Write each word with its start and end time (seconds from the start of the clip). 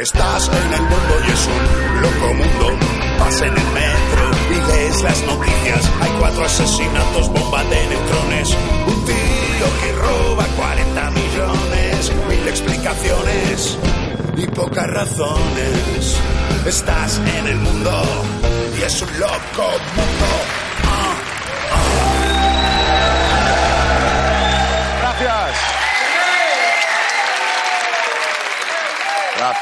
Estás 0.00 0.48
en 0.48 0.72
el 0.72 0.80
mundo 0.80 1.14
y 1.28 1.30
es 1.30 1.46
un 1.46 2.00
loco 2.00 2.32
mundo. 2.32 2.78
Vas 3.18 3.38
en 3.42 3.48
el 3.48 3.54
metro 3.54 4.30
y 4.50 4.72
lees 4.72 5.02
las 5.02 5.22
noticias. 5.26 5.90
Hay 6.00 6.10
cuatro 6.18 6.42
asesinatos, 6.42 7.28
bomba 7.28 7.62
de 7.64 7.86
neutrones. 7.86 8.56
Un 8.86 9.04
tío 9.04 9.66
que 9.82 9.92
roba 9.92 10.46
40 10.56 11.10
millones. 11.10 12.12
Mil 12.30 12.48
explicaciones 12.48 13.78
y 14.38 14.46
pocas 14.46 14.86
razones. 14.86 16.16
Estás 16.64 17.20
en 17.38 17.46
el 17.48 17.56
mundo 17.58 18.02
y 18.78 18.82
es 18.82 19.02
un 19.02 19.20
loco 19.20 19.68
mundo. 19.96 20.19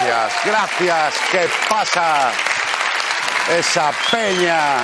Gracias, 0.01 0.45
gracias. 0.45 1.15
¿Qué 1.33 1.49
pasa? 1.69 2.31
Esa 3.59 3.91
peña. 4.13 4.77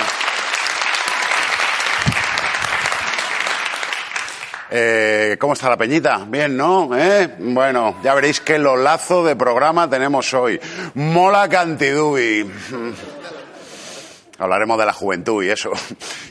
Eh, 4.70 5.36
¿Cómo 5.38 5.52
está 5.52 5.68
la 5.68 5.76
peñita? 5.76 6.24
Bien, 6.26 6.56
¿no? 6.56 6.90
¿Eh? 6.98 7.32
Bueno, 7.38 7.96
ya 8.02 8.14
veréis 8.14 8.40
qué 8.40 8.58
lolazo 8.58 9.24
de 9.24 9.36
programa 9.36 9.88
tenemos 9.88 10.34
hoy. 10.34 10.60
Mola 10.94 11.48
Cantidubi. 11.48 12.50
Hablaremos 14.38 14.78
de 14.78 14.86
la 14.86 14.92
juventud 14.92 15.42
y 15.44 15.50
eso. 15.50 15.70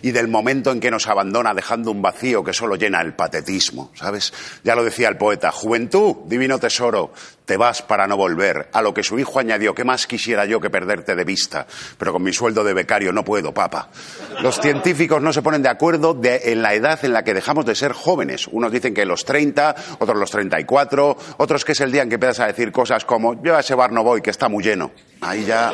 Y 0.02 0.12
del 0.12 0.28
momento 0.28 0.72
en 0.72 0.82
que 0.82 0.92
nos 0.92 1.08
abandona 1.08 1.54
dejando 1.54 1.90
un 1.90 2.02
vacío 2.02 2.44
que 2.44 2.52
solo 2.52 2.76
llena 2.76 3.00
el 3.00 3.14
patetismo, 3.14 3.92
¿sabes? 3.94 4.34
Ya 4.62 4.76
lo 4.76 4.84
decía 4.84 5.08
el 5.08 5.16
poeta. 5.16 5.50
Juventud, 5.50 6.18
divino 6.26 6.60
tesoro, 6.60 7.14
te 7.45 7.56
vas 7.56 7.82
para 7.82 8.06
no 8.06 8.18
volver. 8.18 8.68
A 8.73 8.82
lo 8.82 8.94
que 8.94 9.02
su 9.02 9.18
hijo 9.18 9.40
añadió, 9.40 9.73
¿qué 9.73 9.86
más 9.86 10.06
quisiera 10.06 10.45
yo 10.45 10.60
que 10.60 10.70
perderte 10.70 11.16
de 11.16 11.23
vista? 11.23 11.66
Pero 11.98 12.12
con 12.12 12.22
mi 12.22 12.34
sueldo 12.34 12.66
de 12.66 12.73
becario 12.73 13.14
no 13.14 13.23
puedo, 13.23 13.54
papa. 13.54 13.90
Los 14.42 14.60
científicos 14.60 15.22
no 15.22 15.32
se 15.32 15.42
ponen 15.42 15.62
de 15.62 15.70
acuerdo 15.70 16.20
en 16.22 16.62
la 16.62 16.73
edad 16.73 17.00
en 17.06 17.14
la 17.14 17.23
que 17.23 17.34
dejamos 17.34 17.66
de 17.66 17.76
ser 17.76 17.94
jóvenes. 17.94 18.48
Unos 18.52 18.73
dicen 18.73 18.94
que 18.94 19.06
los 19.06 19.23
30, 19.23 19.76
otros 20.00 20.17
los 20.17 20.32
34, 20.32 21.17
otros 21.38 21.64
que 21.64 21.72
es 21.72 21.80
el 21.80 21.94
día 21.94 22.04
en 22.04 22.10
que 22.10 22.16
empiezas 22.16 22.42
a 22.42 22.48
decir 22.48 22.73
cosas 22.73 23.06
como, 23.06 23.42
yo 23.42 23.56
a 23.56 23.62
ese 23.62 23.76
bar 23.76 23.94
no 23.94 24.04
voy, 24.04 24.22
que 24.22 24.32
está 24.32 24.50
muy 24.50 24.64
lleno. 24.64 24.92
Ahí 25.22 25.45
ya... 25.45 25.72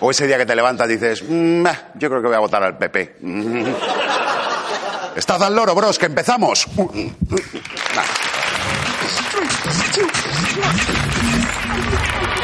O 0.00 0.10
ese 0.10 0.26
día 0.26 0.38
que 0.38 0.46
te 0.46 0.54
levantas 0.56 0.88
dices, 0.88 1.22
"Mm, 1.26 1.62
bah, 1.62 1.90
yo 1.94 2.08
creo 2.08 2.20
que 2.22 2.28
voy 2.28 2.36
a 2.36 2.40
votar 2.40 2.62
al 2.62 2.78
PP. 2.78 3.16
Estad 5.16 5.42
al 5.42 5.54
loro, 5.54 5.74
bros, 5.74 5.98
que 5.98 6.06
empezamos. 6.06 6.66
Nah. 6.76 8.04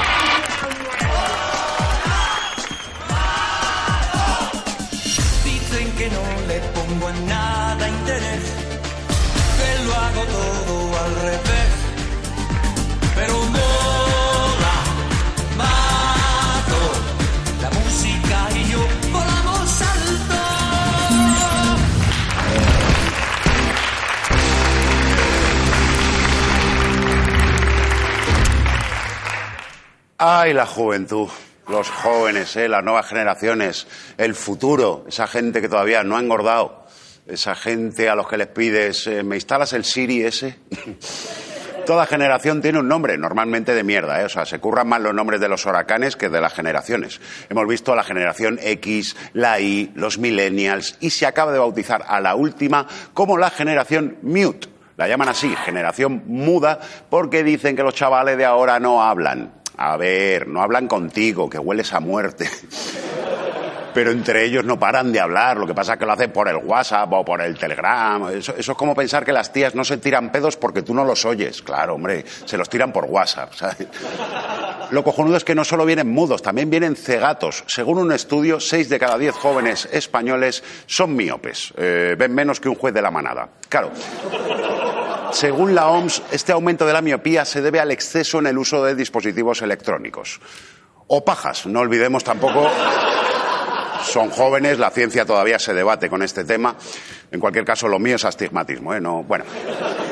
Ay, 30.18 30.54
la 30.54 30.64
juventud, 30.64 31.28
los 31.68 31.90
jóvenes, 31.90 32.56
¿eh? 32.56 32.70
las 32.70 32.82
nuevas 32.82 33.06
generaciones, 33.06 33.86
el 34.16 34.34
futuro, 34.34 35.04
esa 35.06 35.26
gente 35.26 35.60
que 35.60 35.68
todavía 35.68 36.04
no 36.04 36.16
ha 36.16 36.20
engordado, 36.20 36.86
esa 37.26 37.54
gente 37.54 38.08
a 38.08 38.14
los 38.14 38.26
que 38.26 38.38
les 38.38 38.46
pides, 38.46 39.06
eh, 39.08 39.22
¿me 39.22 39.34
instalas 39.34 39.74
el 39.74 39.84
Siri 39.84 40.22
ese? 40.22 40.58
Toda 41.86 42.06
generación 42.06 42.62
tiene 42.62 42.78
un 42.78 42.88
nombre, 42.88 43.18
normalmente 43.18 43.74
de 43.74 43.84
mierda, 43.84 44.22
¿eh? 44.22 44.24
o 44.24 44.30
sea, 44.30 44.46
se 44.46 44.58
curran 44.58 44.88
más 44.88 45.02
los 45.02 45.12
nombres 45.12 45.38
de 45.38 45.50
los 45.50 45.66
huracanes 45.66 46.16
que 46.16 46.30
de 46.30 46.40
las 46.40 46.54
generaciones. 46.54 47.20
Hemos 47.50 47.68
visto 47.68 47.94
la 47.94 48.02
generación 48.02 48.58
X, 48.62 49.16
la 49.34 49.60
Y, 49.60 49.92
los 49.96 50.16
millennials, 50.16 50.96
y 51.00 51.10
se 51.10 51.26
acaba 51.26 51.52
de 51.52 51.58
bautizar 51.58 52.06
a 52.08 52.22
la 52.22 52.36
última 52.36 52.86
como 53.12 53.36
la 53.36 53.50
generación 53.50 54.16
Mute. 54.22 54.68
La 54.96 55.08
llaman 55.08 55.28
así, 55.28 55.54
generación 55.56 56.22
muda, 56.26 56.80
porque 57.10 57.44
dicen 57.44 57.76
que 57.76 57.82
los 57.82 57.94
chavales 57.94 58.38
de 58.38 58.46
ahora 58.46 58.80
no 58.80 59.02
hablan. 59.02 59.52
A 59.76 59.96
ver, 59.96 60.48
no 60.48 60.62
hablan 60.62 60.88
contigo, 60.88 61.50
que 61.50 61.58
hueles 61.58 61.92
a 61.92 62.00
muerte. 62.00 62.48
Pero 63.96 64.10
entre 64.10 64.44
ellos 64.44 64.62
no 64.62 64.78
paran 64.78 65.10
de 65.10 65.20
hablar. 65.20 65.56
Lo 65.56 65.66
que 65.66 65.72
pasa 65.72 65.94
es 65.94 65.98
que 65.98 66.04
lo 66.04 66.12
hacen 66.12 66.30
por 66.30 66.48
el 66.48 66.56
WhatsApp 66.56 67.10
o 67.14 67.24
por 67.24 67.40
el 67.40 67.56
Telegram. 67.56 68.28
Eso, 68.28 68.54
es 68.54 68.66
como 68.76 68.94
pensar 68.94 69.24
que 69.24 69.32
las 69.32 69.50
tías 69.50 69.74
no 69.74 69.84
se 69.84 69.96
tiran 69.96 70.30
pedos 70.30 70.58
porque 70.58 70.82
tú 70.82 70.92
no 70.92 71.02
los 71.02 71.24
oyes. 71.24 71.62
Claro, 71.62 71.94
hombre, 71.94 72.22
se 72.44 72.58
los 72.58 72.68
tiran 72.68 72.92
por 72.92 73.06
WhatsApp. 73.06 73.54
¿sabes? 73.54 73.88
Lo 74.90 75.02
cojonudo 75.02 75.38
es 75.38 75.44
que 75.44 75.54
no 75.54 75.64
solo 75.64 75.86
vienen 75.86 76.10
mudos, 76.10 76.42
también 76.42 76.68
vienen 76.68 76.94
cegatos. 76.94 77.64
Según 77.68 77.96
un 77.96 78.12
estudio, 78.12 78.60
seis 78.60 78.90
de 78.90 78.98
cada 78.98 79.16
diez 79.16 79.34
jóvenes 79.34 79.88
españoles 79.90 80.62
son 80.86 81.16
miopes. 81.16 81.72
Eh, 81.78 82.16
ven 82.18 82.34
menos 82.34 82.60
que 82.60 82.68
un 82.68 82.74
juez 82.74 82.92
de 82.92 83.00
la 83.00 83.10
manada. 83.10 83.48
Claro. 83.70 83.90
Según 85.36 85.74
la 85.74 85.88
OMS, 85.88 86.22
este 86.32 86.52
aumento 86.52 86.86
de 86.86 86.94
la 86.94 87.02
miopía 87.02 87.44
se 87.44 87.60
debe 87.60 87.78
al 87.78 87.90
exceso 87.90 88.38
en 88.38 88.46
el 88.46 88.56
uso 88.56 88.82
de 88.82 88.94
dispositivos 88.94 89.60
electrónicos. 89.60 90.40
O 91.08 91.26
pajas, 91.26 91.66
no 91.66 91.80
olvidemos 91.80 92.24
tampoco 92.24 92.66
son 94.02 94.30
jóvenes, 94.30 94.78
la 94.78 94.90
ciencia 94.90 95.26
todavía 95.26 95.58
se 95.58 95.74
debate 95.74 96.08
con 96.08 96.22
este 96.22 96.44
tema. 96.44 96.74
En 97.30 97.38
cualquier 97.38 97.66
caso, 97.66 97.86
lo 97.86 97.98
mío 97.98 98.16
es 98.16 98.24
astigmatismo, 98.24 98.94
¿eh? 98.94 99.00
No, 99.00 99.24
bueno. 99.24 99.44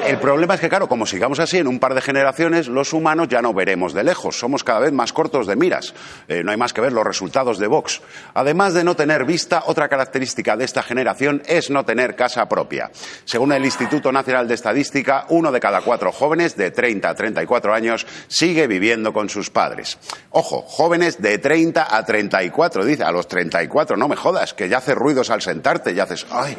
El 0.07 0.19
problema 0.19 0.55
es 0.55 0.61
que, 0.61 0.69
claro, 0.69 0.87
como 0.87 1.07
sigamos 1.07 1.41
así, 1.41 1.57
en 1.57 1.67
un 1.67 1.79
par 1.79 1.95
de 1.95 2.03
generaciones, 2.03 2.69
los 2.69 2.93
humanos 2.93 3.29
ya 3.29 3.41
no 3.41 3.55
veremos 3.55 3.95
de 3.95 4.05
lejos. 4.05 4.39
Somos 4.39 4.63
cada 4.63 4.81
vez 4.81 4.93
más 4.93 5.15
cortos 5.15 5.47
de 5.47 5.57
miras. 5.57 5.95
Eh, 6.29 6.43
no 6.45 6.51
hay 6.51 6.59
más 6.59 6.75
que 6.75 6.83
ver 6.83 6.93
los 6.93 7.07
resultados 7.07 7.59
de 7.59 7.67
Vox. 7.67 8.03
Además 8.35 8.75
de 8.75 8.85
no 8.85 8.97
tener 8.97 9.25
vista, 9.25 9.63
otra 9.67 9.89
característica 9.89 10.59
de 10.59 10.67
esta 10.67 10.83
generación 10.83 11.43
es 11.47 11.71
no 11.71 11.87
tener 11.87 12.17
casa 12.17 12.47
propia. 12.49 12.91
Según 13.25 13.53
el 13.53 13.65
Instituto 13.65 14.13
Nacional 14.13 14.47
de 14.47 14.55
Estadística, 14.55 15.25
uno 15.31 15.51
de 15.51 15.61
cada 15.61 15.81
cuatro 15.81 16.13
jóvenes 16.13 16.55
de 16.55 16.71
30 16.71 17.09
a 17.09 17.15
34 17.15 17.73
años 17.73 18.07
sigue 18.29 18.67
viviendo 18.67 19.15
con 19.15 19.31
sus 19.31 19.49
padres. 19.49 19.99
Ojo, 20.31 20.63
jóvenes 20.63 21.23
de 21.23 21.39
30 21.39 21.97
a 21.97 22.05
34, 22.05 22.85
dice, 22.85 23.05
a 23.05 23.11
los 23.11 23.27
34, 23.27 23.97
no 23.97 24.09
me 24.09 24.17
jodas, 24.17 24.53
que 24.53 24.69
ya 24.69 24.79
haces 24.79 24.97
ruidos 24.97 25.31
al 25.31 25.41
sentarte, 25.41 25.95
ya 25.95 26.03
haces, 26.03 26.27
ay. 26.31 26.59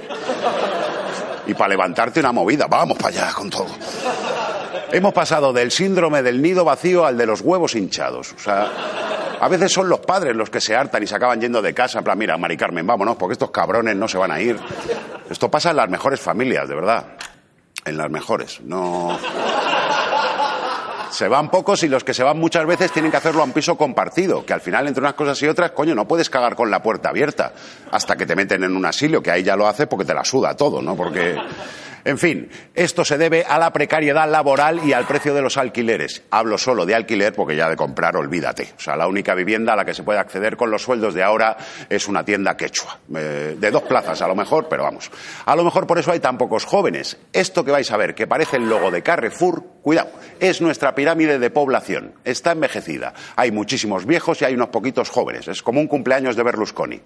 Y 1.47 1.53
para 1.53 1.69
levantarte 1.69 2.19
una 2.19 2.31
movida, 2.31 2.67
vamos 2.67 2.97
para 2.97 3.09
allá 3.09 3.33
con 3.33 3.49
todo. 3.49 3.67
Hemos 4.91 5.13
pasado 5.13 5.51
del 5.53 5.71
síndrome 5.71 6.21
del 6.21 6.41
nido 6.41 6.63
vacío 6.63 7.05
al 7.05 7.17
de 7.17 7.25
los 7.25 7.41
huevos 7.41 7.75
hinchados. 7.75 8.33
O 8.33 8.39
sea, 8.39 8.71
a 9.39 9.47
veces 9.47 9.71
son 9.71 9.89
los 9.89 9.99
padres 9.99 10.35
los 10.35 10.49
que 10.49 10.61
se 10.61 10.75
hartan 10.75 11.03
y 11.03 11.07
se 11.07 11.15
acaban 11.15 11.39
yendo 11.41 11.61
de 11.61 11.73
casa. 11.73 11.99
En 11.99 12.03
plan, 12.03 12.17
mira, 12.17 12.37
Mari 12.37 12.57
Carmen, 12.57 12.85
vámonos, 12.85 13.15
porque 13.15 13.33
estos 13.33 13.51
cabrones 13.51 13.95
no 13.95 14.07
se 14.07 14.17
van 14.17 14.31
a 14.31 14.39
ir. 14.39 14.57
Esto 15.29 15.49
pasa 15.49 15.71
en 15.71 15.77
las 15.77 15.89
mejores 15.89 16.19
familias, 16.19 16.67
de 16.67 16.75
verdad. 16.75 17.05
En 17.85 17.97
las 17.97 18.09
mejores. 18.09 18.61
No. 18.61 19.17
Se 21.15 21.29
van 21.29 21.49
pocos 21.49 21.81
y 21.83 21.87
los 21.87 22.03
que 22.03 22.13
se 22.13 22.23
van 22.23 22.37
muchas 22.37 22.65
veces 22.65 22.91
tienen 22.91 23.09
que 23.09 23.15
hacerlo 23.15 23.39
a 23.39 23.45
un 23.45 23.53
piso 23.53 23.77
compartido, 23.77 24.45
que 24.45 24.51
al 24.51 24.59
final 24.59 24.85
entre 24.85 24.99
unas 24.99 25.13
cosas 25.13 25.41
y 25.43 25.47
otras, 25.47 25.71
coño, 25.71 25.95
no 25.95 26.05
puedes 26.05 26.29
cagar 26.29 26.57
con 26.57 26.69
la 26.69 26.83
puerta 26.83 27.07
abierta 27.07 27.53
hasta 27.89 28.17
que 28.17 28.25
te 28.25 28.35
meten 28.35 28.65
en 28.65 28.75
un 28.75 28.85
asilo, 28.85 29.23
que 29.23 29.31
ahí 29.31 29.41
ya 29.41 29.55
lo 29.55 29.65
hace 29.65 29.87
porque 29.87 30.03
te 30.03 30.13
la 30.13 30.25
suda 30.25 30.57
todo, 30.57 30.81
¿no? 30.81 30.93
Porque 30.97 31.37
En 32.05 32.19
fin, 32.19 32.49
esto 32.75 33.03
se 33.03 33.17
debe 33.17 33.43
a 33.43 33.57
la 33.57 33.73
precariedad 33.73 34.29
laboral 34.29 34.79
y 34.85 34.93
al 34.93 35.07
precio 35.07 35.33
de 35.33 35.41
los 35.41 35.57
alquileres. 35.57 36.21
Hablo 36.29 36.59
solo 36.59 36.85
de 36.85 36.93
alquiler 36.93 37.33
porque 37.33 37.55
ya 37.55 37.67
de 37.67 37.75
comprar, 37.75 38.15
olvídate. 38.15 38.73
O 38.77 38.79
sea, 38.79 38.95
la 38.95 39.07
única 39.07 39.33
vivienda 39.33 39.73
a 39.73 39.75
la 39.75 39.85
que 39.85 39.95
se 39.95 40.03
puede 40.03 40.19
acceder 40.19 40.55
con 40.55 40.69
los 40.69 40.83
sueldos 40.83 41.15
de 41.15 41.23
ahora 41.23 41.57
es 41.89 42.07
una 42.07 42.23
tienda 42.23 42.55
quechua. 42.55 42.99
Eh, 43.15 43.57
de 43.59 43.71
dos 43.71 43.81
plazas 43.81 44.21
a 44.21 44.27
lo 44.27 44.35
mejor, 44.35 44.67
pero 44.69 44.83
vamos. 44.83 45.09
A 45.45 45.55
lo 45.55 45.63
mejor 45.63 45.87
por 45.87 45.97
eso 45.97 46.11
hay 46.11 46.19
tan 46.19 46.37
pocos 46.37 46.63
jóvenes. 46.63 47.17
Esto 47.33 47.65
que 47.65 47.71
vais 47.71 47.89
a 47.89 47.97
ver, 47.97 48.13
que 48.13 48.27
parece 48.27 48.57
el 48.57 48.69
logo 48.69 48.91
de 48.91 49.01
Carrefour, 49.01 49.63
cuidado, 49.81 50.11
es 50.39 50.61
nuestra 50.61 50.93
pirámide 50.93 51.39
de 51.39 51.49
población. 51.49 52.13
Está 52.23 52.51
envejecida. 52.51 53.15
Hay 53.35 53.49
muchísimos 53.49 54.05
viejos 54.05 54.43
y 54.43 54.45
hay 54.45 54.53
unos 54.53 54.69
poquitos 54.69 55.09
jóvenes. 55.09 55.47
Es 55.47 55.63
como 55.63 55.81
un 55.81 55.87
cumpleaños 55.87 56.35
de 56.35 56.43
Berlusconi. 56.43 57.01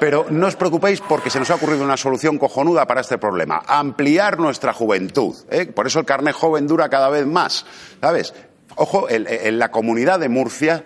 Pero 0.00 0.26
no 0.30 0.46
os 0.46 0.56
preocupéis 0.56 1.00
porque 1.00 1.30
se 1.30 1.38
nos 1.38 1.50
ha 1.50 1.54
ocurrido 1.54 1.84
una 1.84 1.96
solución 1.96 2.38
cojonuda 2.38 2.86
para 2.86 3.00
este 3.00 3.18
problema. 3.18 3.62
Ampliar 3.66 4.38
nuestra 4.38 4.72
juventud. 4.72 5.34
¿eh? 5.50 5.66
Por 5.66 5.86
eso 5.86 6.00
el 6.00 6.06
carnet 6.06 6.34
joven 6.34 6.66
dura 6.66 6.88
cada 6.88 7.08
vez 7.08 7.26
más. 7.26 7.64
¿Sabes? 8.00 8.34
Ojo, 8.76 9.08
en, 9.08 9.58
la 9.58 9.70
comunidad 9.70 10.18
de 10.18 10.28
Murcia 10.28 10.84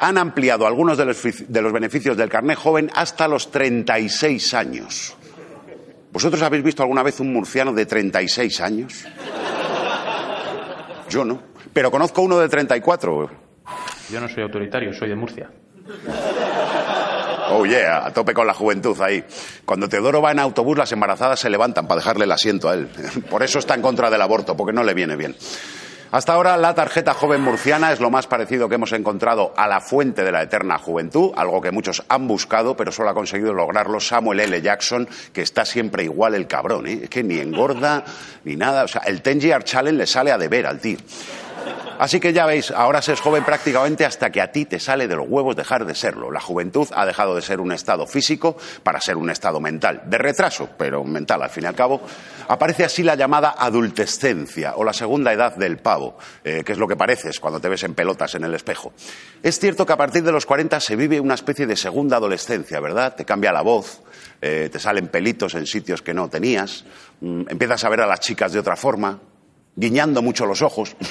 han 0.00 0.18
ampliado 0.18 0.66
algunos 0.66 0.98
de 0.98 1.04
los, 1.04 1.22
de 1.22 1.62
los 1.62 1.72
beneficios 1.72 2.16
del 2.16 2.28
carnet 2.28 2.58
joven 2.58 2.90
hasta 2.94 3.28
los 3.28 3.50
36 3.50 4.54
años. 4.54 5.16
¿Vosotros 6.10 6.42
habéis 6.42 6.62
visto 6.62 6.82
alguna 6.82 7.02
vez 7.02 7.20
un 7.20 7.32
murciano 7.32 7.72
de 7.72 7.86
36 7.86 8.60
años? 8.60 9.04
Yo 11.08 11.24
no. 11.24 11.42
Pero 11.72 11.90
conozco 11.90 12.22
uno 12.22 12.38
de 12.38 12.48
34. 12.48 13.30
Yo 14.10 14.20
no 14.20 14.28
soy 14.28 14.42
autoritario, 14.42 14.92
soy 14.92 15.08
de 15.08 15.16
Murcia. 15.16 15.50
Oh 17.54 17.66
yeah, 17.66 18.06
a 18.06 18.12
tope 18.12 18.32
con 18.32 18.46
la 18.46 18.54
juventud 18.54 18.98
ahí. 19.00 19.22
Cuando 19.64 19.88
Teodoro 19.88 20.22
va 20.22 20.32
en 20.32 20.38
autobús, 20.38 20.78
las 20.78 20.90
embarazadas 20.92 21.38
se 21.40 21.50
levantan 21.50 21.86
para 21.86 22.00
dejarle 22.00 22.24
el 22.24 22.32
asiento 22.32 22.68
a 22.68 22.74
él. 22.74 22.88
Por 23.30 23.42
eso 23.42 23.58
está 23.58 23.74
en 23.74 23.82
contra 23.82 24.10
del 24.10 24.22
aborto, 24.22 24.56
porque 24.56 24.72
no 24.72 24.82
le 24.82 24.94
viene 24.94 25.16
bien. 25.16 25.36
Hasta 26.12 26.34
ahora 26.34 26.58
la 26.58 26.74
tarjeta 26.74 27.14
joven 27.14 27.40
murciana 27.40 27.90
es 27.90 27.98
lo 27.98 28.10
más 28.10 28.26
parecido 28.26 28.68
que 28.68 28.74
hemos 28.74 28.92
encontrado 28.92 29.54
a 29.56 29.66
la 29.66 29.80
fuente 29.80 30.24
de 30.24 30.30
la 30.30 30.42
eterna 30.42 30.76
juventud, 30.76 31.32
algo 31.36 31.62
que 31.62 31.70
muchos 31.70 32.04
han 32.06 32.28
buscado, 32.28 32.76
pero 32.76 32.92
solo 32.92 33.08
ha 33.08 33.14
conseguido 33.14 33.54
lograrlo 33.54 33.98
Samuel 33.98 34.40
L. 34.40 34.60
Jackson, 34.60 35.08
que 35.32 35.40
está 35.40 35.64
siempre 35.64 36.04
igual 36.04 36.34
el 36.34 36.46
cabrón, 36.46 36.86
¿eh? 36.86 37.00
es 37.04 37.08
que 37.08 37.22
ni 37.22 37.38
engorda 37.38 38.04
ni 38.44 38.56
nada, 38.56 38.84
o 38.84 38.88
sea, 38.88 39.00
el 39.06 39.22
Tenji 39.22 39.52
Art 39.52 39.64
Challenge 39.64 39.96
le 39.96 40.06
sale 40.06 40.32
a 40.32 40.36
deber 40.36 40.66
al 40.66 40.80
tío. 40.80 40.98
Así 41.98 42.18
que 42.18 42.32
ya 42.32 42.46
veis, 42.46 42.72
ahora 42.72 43.00
se 43.00 43.12
es 43.12 43.20
joven 43.20 43.44
prácticamente 43.44 44.04
hasta 44.04 44.30
que 44.30 44.40
a 44.40 44.50
ti 44.50 44.64
te 44.64 44.80
sale 44.80 45.06
de 45.06 45.14
los 45.14 45.28
huevos 45.28 45.54
dejar 45.54 45.84
de 45.84 45.94
serlo. 45.94 46.32
La 46.32 46.40
juventud 46.40 46.88
ha 46.94 47.06
dejado 47.06 47.36
de 47.36 47.42
ser 47.42 47.60
un 47.60 47.70
estado 47.70 48.08
físico 48.08 48.56
para 48.82 49.00
ser 49.00 49.16
un 49.16 49.30
estado 49.30 49.60
mental. 49.60 50.02
De 50.06 50.18
retraso, 50.18 50.68
pero 50.76 51.04
mental 51.04 51.42
al 51.42 51.50
fin 51.50 51.62
y 51.62 51.66
al 51.66 51.76
cabo. 51.76 52.00
Aparece 52.48 52.84
así 52.84 53.04
la 53.04 53.14
llamada 53.14 53.54
adultescencia 53.56 54.74
o 54.74 54.82
la 54.82 54.92
segunda 54.92 55.32
edad 55.32 55.54
del 55.54 55.78
pavo, 55.78 56.18
eh, 56.42 56.62
que 56.64 56.72
es 56.72 56.78
lo 56.78 56.88
que 56.88 56.96
pareces 56.96 57.38
cuando 57.38 57.60
te 57.60 57.68
ves 57.68 57.84
en 57.84 57.94
pelotas 57.94 58.34
en 58.34 58.42
el 58.44 58.54
espejo. 58.54 58.92
Es 59.42 59.60
cierto 59.60 59.86
que 59.86 59.92
a 59.92 59.96
partir 59.96 60.24
de 60.24 60.32
los 60.32 60.44
40 60.44 60.80
se 60.80 60.96
vive 60.96 61.20
una 61.20 61.34
especie 61.34 61.66
de 61.66 61.76
segunda 61.76 62.16
adolescencia, 62.16 62.80
¿verdad? 62.80 63.14
Te 63.14 63.24
cambia 63.24 63.52
la 63.52 63.62
voz, 63.62 64.02
eh, 64.40 64.68
te 64.72 64.80
salen 64.80 65.06
pelitos 65.06 65.54
en 65.54 65.66
sitios 65.66 66.02
que 66.02 66.14
no 66.14 66.28
tenías, 66.28 66.84
mm, 67.20 67.42
empiezas 67.48 67.84
a 67.84 67.88
ver 67.88 68.00
a 68.00 68.06
las 68.06 68.18
chicas 68.18 68.52
de 68.52 68.58
otra 68.58 68.74
forma, 68.74 69.20
guiñando 69.76 70.22
mucho 70.22 70.46
los 70.46 70.62
ojos. 70.62 70.96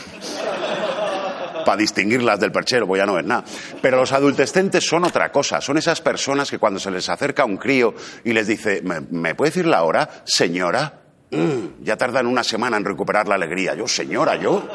para 1.65 1.77
distinguirlas 1.77 2.39
del 2.39 2.51
perchero, 2.51 2.87
pues 2.87 2.99
ya 2.99 3.05
no 3.05 3.19
es 3.19 3.25
nada. 3.25 3.43
Pero 3.81 3.97
los 3.97 4.11
adultescentes 4.11 4.83
son 4.83 5.05
otra 5.05 5.31
cosa, 5.31 5.61
son 5.61 5.77
esas 5.77 6.01
personas 6.01 6.49
que 6.49 6.57
cuando 6.57 6.79
se 6.79 6.89
les 6.89 7.07
acerca 7.07 7.45
un 7.45 7.57
crío 7.57 7.93
y 8.23 8.33
les 8.33 8.47
dice, 8.47 8.81
¿me, 8.83 9.01
¿me 9.11 9.35
puede 9.35 9.51
decir 9.51 9.67
la 9.67 9.83
hora, 9.83 10.09
señora? 10.25 11.00
Mm, 11.31 11.83
ya 11.83 11.95
tardan 11.95 12.27
una 12.27 12.43
semana 12.43 12.75
en 12.75 12.83
recuperar 12.83 13.25
la 13.25 13.35
alegría. 13.35 13.73
Yo, 13.73 13.87
señora, 13.87 14.35
yo. 14.35 14.67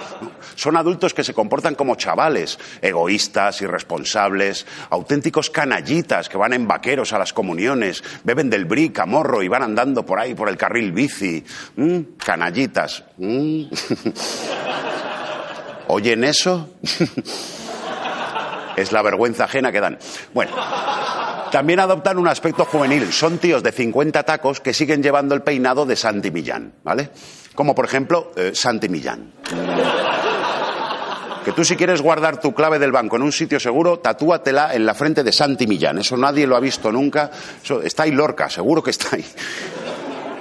Son 0.54 0.74
adultos 0.76 1.12
que 1.12 1.22
se 1.22 1.34
comportan 1.34 1.74
como 1.74 1.96
chavales, 1.96 2.58
egoístas, 2.80 3.60
irresponsables, 3.60 4.66
auténticos 4.88 5.50
canallitas 5.50 6.30
que 6.30 6.38
van 6.38 6.54
en 6.54 6.66
vaqueros 6.66 7.12
a 7.12 7.18
las 7.18 7.34
comuniones, 7.34 8.02
beben 8.24 8.48
del 8.48 8.64
bric 8.64 8.98
a 9.00 9.06
morro 9.06 9.42
y 9.42 9.48
van 9.48 9.64
andando 9.64 10.06
por 10.06 10.18
ahí 10.18 10.34
por 10.34 10.48
el 10.48 10.56
carril 10.56 10.92
bici. 10.92 11.44
Mm, 11.76 11.98
canallitas. 12.16 13.04
Mm. 13.18 13.64
¿Oyen 15.88 16.24
eso? 16.24 16.70
es 18.76 18.92
la 18.92 19.02
vergüenza 19.02 19.44
ajena 19.44 19.70
que 19.70 19.80
dan. 19.80 19.98
Bueno, 20.32 20.52
también 21.50 21.80
adoptan 21.80 22.18
un 22.18 22.28
aspecto 22.28 22.64
juvenil. 22.64 23.12
Son 23.12 23.38
tíos 23.38 23.62
de 23.62 23.72
50 23.72 24.22
tacos 24.22 24.60
que 24.60 24.72
siguen 24.72 25.02
llevando 25.02 25.34
el 25.34 25.42
peinado 25.42 25.86
de 25.86 25.96
Santi 25.96 26.30
Millán, 26.30 26.74
¿vale? 26.82 27.10
Como 27.54 27.74
por 27.74 27.84
ejemplo 27.84 28.32
eh, 28.36 28.52
Santi 28.54 28.88
Millán. 28.88 29.32
Que 31.44 31.52
tú 31.52 31.64
si 31.64 31.76
quieres 31.76 32.02
guardar 32.02 32.40
tu 32.40 32.52
clave 32.52 32.80
del 32.80 32.90
banco 32.90 33.14
en 33.14 33.22
un 33.22 33.30
sitio 33.30 33.60
seguro, 33.60 34.00
tatúatela 34.00 34.74
en 34.74 34.84
la 34.84 34.94
frente 34.94 35.22
de 35.22 35.32
Santi 35.32 35.68
Millán. 35.68 35.98
Eso 35.98 36.16
nadie 36.16 36.46
lo 36.46 36.56
ha 36.56 36.60
visto 36.60 36.90
nunca. 36.90 37.30
Eso, 37.62 37.80
está 37.82 38.02
ahí 38.02 38.10
Lorca, 38.10 38.50
seguro 38.50 38.82
que 38.82 38.90
está 38.90 39.14
ahí. 39.14 39.24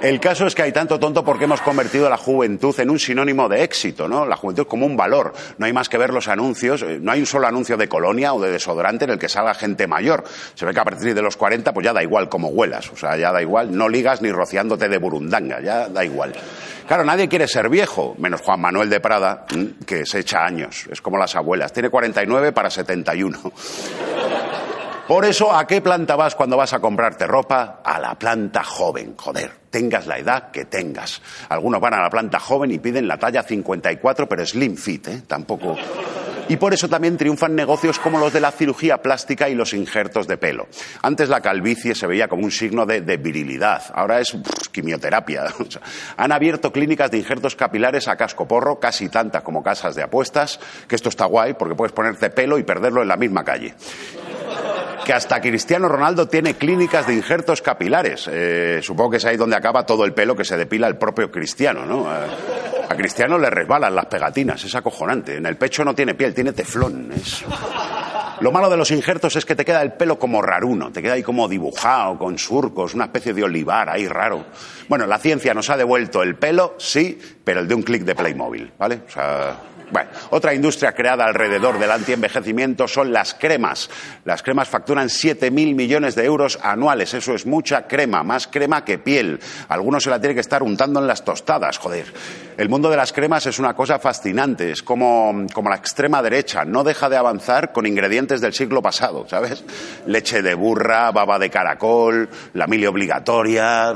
El 0.02 0.20
caso 0.20 0.46
es 0.46 0.54
que 0.54 0.62
hay 0.62 0.72
tanto 0.72 1.00
tonto 1.00 1.24
porque 1.24 1.44
hemos 1.44 1.62
convertido 1.62 2.08
la 2.10 2.18
juventud 2.18 2.78
en 2.78 2.90
un 2.90 2.98
sinónimo 2.98 3.48
de 3.48 3.62
éxito, 3.64 4.06
¿no? 4.06 4.26
La 4.26 4.36
juventud 4.36 4.66
como 4.66 4.84
un 4.86 4.96
valor. 4.96 5.32
No 5.58 5.66
hay 5.66 5.72
más 5.72 5.88
que 5.88 5.96
ver 5.98 6.10
los 6.12 6.28
anuncios. 6.28 6.82
eh, 6.82 6.98
No 7.00 7.12
hay 7.12 7.20
un 7.20 7.26
solo 7.26 7.46
anuncio 7.46 7.76
de 7.76 7.88
colonia 7.88 8.34
o 8.34 8.40
de 8.40 8.50
desodorante 8.52 9.04
en 9.06 9.12
el 9.12 9.18
que 9.18 9.28
salga 9.28 9.54
gente 9.54 9.86
mayor. 9.86 10.22
Se 10.54 10.66
ve 10.66 10.74
que 10.74 10.80
a 10.80 10.84
partir 10.84 11.14
de 11.14 11.22
los 11.22 11.36
40 11.36 11.72
pues 11.72 11.82
ya 11.84 11.92
da 11.94 12.02
igual 12.02 12.28
cómo 12.28 12.48
huelas. 12.48 12.92
O 12.92 12.96
sea, 12.96 13.16
ya 13.16 13.32
da 13.32 13.40
igual. 13.40 13.74
No 13.76 13.88
ligas 13.88 14.20
ni 14.22 14.30
rociándote 14.30 14.88
de 14.88 14.98
burundanga. 14.98 15.60
Ya 15.60 15.88
da 15.88 16.04
igual. 16.04 16.34
Claro, 16.86 17.02
nadie 17.04 17.26
quiere 17.28 17.48
ser 17.48 17.68
viejo, 17.68 18.14
menos 18.18 18.42
Juan 18.42 18.60
Manuel 18.60 18.88
de 18.90 19.00
Prada, 19.00 19.46
que 19.86 20.06
se 20.06 20.20
echa 20.20 20.44
años. 20.44 20.86
Es 20.90 21.00
como 21.00 21.16
las 21.18 21.34
abuelas. 21.34 21.72
Tiene 21.72 21.88
49 21.90 22.52
para 22.52 22.70
71. 22.70 23.38
Por 25.06 25.24
eso, 25.24 25.54
¿a 25.54 25.68
qué 25.68 25.80
planta 25.80 26.16
vas 26.16 26.34
cuando 26.34 26.56
vas 26.56 26.72
a 26.72 26.80
comprarte 26.80 27.28
ropa? 27.28 27.80
A 27.84 28.00
la 28.00 28.18
planta 28.18 28.64
joven, 28.64 29.14
joder, 29.16 29.52
tengas 29.70 30.08
la 30.08 30.18
edad 30.18 30.50
que 30.50 30.64
tengas. 30.64 31.22
Algunos 31.48 31.80
van 31.80 31.94
a 31.94 32.02
la 32.02 32.10
planta 32.10 32.40
joven 32.40 32.72
y 32.72 32.80
piden 32.80 33.06
la 33.06 33.16
talla 33.16 33.44
54, 33.44 34.28
pero 34.28 34.44
slim 34.44 34.76
fit, 34.76 35.06
¿eh? 35.06 35.22
Tampoco. 35.24 35.76
Y 36.48 36.56
por 36.56 36.74
eso 36.74 36.88
también 36.88 37.16
triunfan 37.16 37.54
negocios 37.54 38.00
como 38.00 38.18
los 38.18 38.32
de 38.32 38.40
la 38.40 38.50
cirugía 38.50 39.00
plástica 39.00 39.48
y 39.48 39.54
los 39.54 39.74
injertos 39.74 40.26
de 40.26 40.38
pelo. 40.38 40.66
Antes 41.02 41.28
la 41.28 41.40
calvicie 41.40 41.94
se 41.94 42.08
veía 42.08 42.26
como 42.26 42.42
un 42.42 42.50
signo 42.50 42.84
de, 42.84 43.00
virilidad, 43.16 43.84
ahora 43.94 44.20
es 44.20 44.36
quimioterapia. 44.72 45.44
Han 46.16 46.32
abierto 46.32 46.72
clínicas 46.72 47.12
de 47.12 47.18
injertos 47.18 47.54
capilares 47.54 48.08
a 48.08 48.16
cascoporro, 48.16 48.80
casi 48.80 49.08
tantas 49.08 49.44
como 49.44 49.62
casas 49.62 49.94
de 49.94 50.02
apuestas, 50.02 50.58
que 50.88 50.96
esto 50.96 51.10
está 51.10 51.26
guay 51.26 51.54
porque 51.54 51.76
puedes 51.76 51.92
ponerte 51.92 52.30
pelo 52.30 52.58
y 52.58 52.64
perderlo 52.64 53.02
en 53.02 53.08
la 53.08 53.16
misma 53.16 53.44
calle 53.44 53.76
que 55.06 55.12
hasta 55.12 55.40
Cristiano 55.40 55.88
Ronaldo 55.88 56.26
tiene 56.26 56.54
clínicas 56.54 57.06
de 57.06 57.14
injertos 57.14 57.62
capilares. 57.62 58.28
Eh, 58.28 58.80
supongo 58.82 59.10
que 59.10 59.16
es 59.18 59.24
ahí 59.24 59.36
donde 59.36 59.54
acaba 59.54 59.86
todo 59.86 60.04
el 60.04 60.12
pelo 60.12 60.34
que 60.34 60.44
se 60.44 60.56
depila 60.56 60.88
el 60.88 60.96
propio 60.96 61.30
Cristiano, 61.30 61.86
¿no? 61.86 62.10
A, 62.10 62.26
Cristiano 62.96 63.38
le 63.38 63.48
resbalan 63.50 63.94
las 63.94 64.06
pegatinas, 64.06 64.64
es 64.64 64.74
acojonante. 64.74 65.36
En 65.36 65.46
el 65.46 65.56
pecho 65.56 65.84
no 65.84 65.94
tiene 65.94 66.14
piel, 66.14 66.34
tiene 66.34 66.52
teflón. 66.52 67.12
Es... 67.12 67.44
Lo 68.40 68.50
malo 68.50 68.68
de 68.68 68.76
los 68.76 68.90
injertos 68.90 69.36
es 69.36 69.44
que 69.44 69.54
te 69.54 69.64
queda 69.64 69.80
el 69.82 69.92
pelo 69.92 70.18
como 70.18 70.42
raruno, 70.42 70.90
te 70.90 71.02
queda 71.02 71.12
ahí 71.12 71.22
como 71.22 71.46
dibujado, 71.46 72.18
con 72.18 72.36
surcos, 72.38 72.94
una 72.94 73.04
especie 73.04 73.32
de 73.32 73.44
olivar 73.44 73.88
ahí 73.88 74.08
raro. 74.08 74.46
Bueno, 74.88 75.06
la 75.06 75.18
ciencia 75.18 75.54
nos 75.54 75.70
ha 75.70 75.76
devuelto 75.76 76.22
el 76.22 76.36
pelo, 76.36 76.74
sí, 76.78 77.18
pero 77.44 77.60
el 77.60 77.68
de 77.68 77.74
un 77.74 77.82
clic 77.82 78.02
de 78.02 78.14
Playmobil, 78.14 78.72
¿vale? 78.78 79.02
O 79.06 79.10
sea, 79.10 79.56
bueno, 79.90 80.10
otra 80.30 80.54
industria 80.54 80.92
creada 80.92 81.24
alrededor 81.24 81.78
del 81.78 81.90
antienvejecimiento 81.90 82.88
son 82.88 83.12
las 83.12 83.34
cremas. 83.34 83.88
Las 84.24 84.42
cremas 84.42 84.68
facturan 84.68 85.08
7.000 85.08 85.50
millones 85.74 86.14
de 86.14 86.24
euros 86.24 86.58
anuales. 86.62 87.14
Eso 87.14 87.34
es 87.34 87.46
mucha 87.46 87.86
crema, 87.86 88.22
más 88.22 88.46
crema 88.48 88.84
que 88.84 88.98
piel. 88.98 89.38
Algunos 89.68 90.02
se 90.02 90.10
la 90.10 90.20
tiene 90.20 90.34
que 90.34 90.40
estar 90.40 90.62
untando 90.62 91.00
en 91.00 91.06
las 91.06 91.24
tostadas, 91.24 91.78
joder. 91.78 92.12
El 92.56 92.68
mundo 92.68 92.90
de 92.90 92.96
las 92.96 93.12
cremas 93.12 93.46
es 93.46 93.58
una 93.58 93.74
cosa 93.74 93.98
fascinante. 93.98 94.70
Es 94.70 94.82
como, 94.82 95.46
como 95.52 95.70
la 95.70 95.76
extrema 95.76 96.22
derecha. 96.22 96.64
No 96.64 96.82
deja 96.82 97.08
de 97.08 97.16
avanzar 97.16 97.72
con 97.72 97.86
ingredientes 97.86 98.40
del 98.40 98.54
siglo 98.54 98.82
pasado, 98.82 99.26
¿sabes? 99.28 99.64
Leche 100.06 100.42
de 100.42 100.54
burra, 100.54 101.10
baba 101.12 101.38
de 101.38 101.50
caracol, 101.50 102.28
la 102.54 102.66
mili 102.66 102.86
obligatoria. 102.86 103.94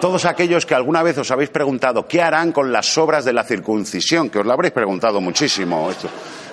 Todos 0.00 0.26
aquellos 0.26 0.64
que 0.64 0.74
alguna 0.74 1.02
vez 1.02 1.18
os 1.18 1.30
habéis 1.30 1.50
preguntado 1.50 2.06
qué 2.06 2.22
harán 2.22 2.52
con 2.52 2.70
las 2.70 2.86
sobras 2.86 3.24
de 3.24 3.32
la 3.32 3.42
circuncisión, 3.42 4.30
que 4.30 4.38
os 4.38 4.46
lo 4.46 4.52
habréis 4.52 4.72
preguntado 4.72 5.20
muchísimo. 5.20 5.90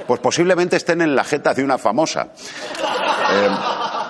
Pues 0.08 0.20
posiblemente 0.20 0.78
estén 0.78 1.02
en 1.02 1.16
la 1.16 1.24
jeta 1.24 1.54
de 1.54 1.64
una 1.64 1.78
famosa. 1.78 2.30
Eh, 2.34 3.50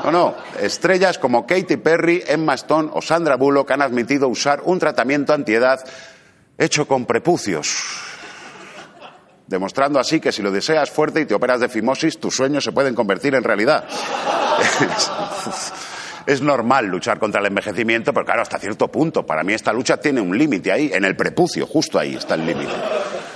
no, 0.05 0.11
no. 0.11 0.35
Estrellas 0.59 1.17
como 1.17 1.45
Katy 1.45 1.77
Perry, 1.77 2.23
Emma 2.25 2.53
Stone 2.53 2.89
o 2.93 3.01
Sandra 3.01 3.35
Bullock 3.35 3.71
han 3.71 3.81
admitido 3.81 4.27
usar 4.27 4.61
un 4.63 4.79
tratamiento 4.79 5.33
antiedad 5.33 5.83
hecho 6.57 6.87
con 6.87 7.05
prepucios. 7.05 7.75
Demostrando 9.47 9.99
así 9.99 10.19
que 10.19 10.31
si 10.31 10.41
lo 10.41 10.51
deseas 10.51 10.89
fuerte 10.89 11.21
y 11.21 11.25
te 11.25 11.35
operas 11.35 11.59
de 11.59 11.69
fimosis, 11.69 12.19
tus 12.19 12.35
sueños 12.35 12.63
se 12.63 12.71
pueden 12.71 12.95
convertir 12.95 13.35
en 13.35 13.43
realidad. 13.43 13.85
Es 16.25 16.41
normal 16.41 16.87
luchar 16.87 17.19
contra 17.19 17.39
el 17.39 17.47
envejecimiento, 17.47 18.11
pero 18.13 18.25
claro, 18.25 18.41
hasta 18.41 18.57
cierto 18.57 18.87
punto. 18.87 19.25
Para 19.25 19.43
mí 19.43 19.53
esta 19.53 19.71
lucha 19.71 19.97
tiene 19.97 20.21
un 20.21 20.35
límite 20.37 20.71
ahí, 20.71 20.91
en 20.93 21.05
el 21.05 21.15
prepucio, 21.15 21.67
justo 21.67 21.99
ahí 21.99 22.15
está 22.15 22.33
el 22.35 22.45
límite. 22.45 22.73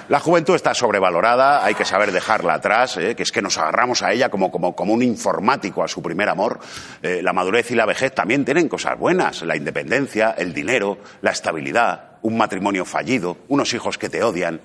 La 0.10 0.20
juventud 0.20 0.56
está 0.56 0.74
sobrevalorada, 0.74 1.64
hay 1.64 1.76
que 1.76 1.86
saber 1.86 2.12
dejarla 2.12 2.56
atrás, 2.56 2.98
¿eh? 2.98 3.16
que 3.16 3.22
es 3.22 3.32
que 3.32 3.44
nos 3.44 3.60
agarramos 3.60 4.02
a 4.02 4.12
ella 4.12 4.30
como, 4.30 4.50
como, 4.50 4.76
como 4.76 4.92
un 4.92 5.04
informático 5.04 5.84
a 5.84 5.88
su 5.88 6.02
primer 6.02 6.30
amor. 6.30 6.60
Eh, 7.04 7.22
la 7.22 7.32
madurez 7.32 7.70
y 7.70 7.76
la 7.76 7.86
vejez 7.86 8.16
también 8.16 8.44
tienen 8.44 8.68
cosas 8.68 8.98
buenas, 8.98 9.44
la 9.44 9.56
independencia, 9.56 10.32
el 10.36 10.52
dinero, 10.52 10.98
la 11.22 11.30
estabilidad, 11.30 12.18
un 12.24 12.38
matrimonio 12.38 12.86
fallido, 12.86 13.38
unos 13.50 13.72
hijos 13.76 14.00
que 14.00 14.10
te 14.10 14.24
odian 14.24 14.62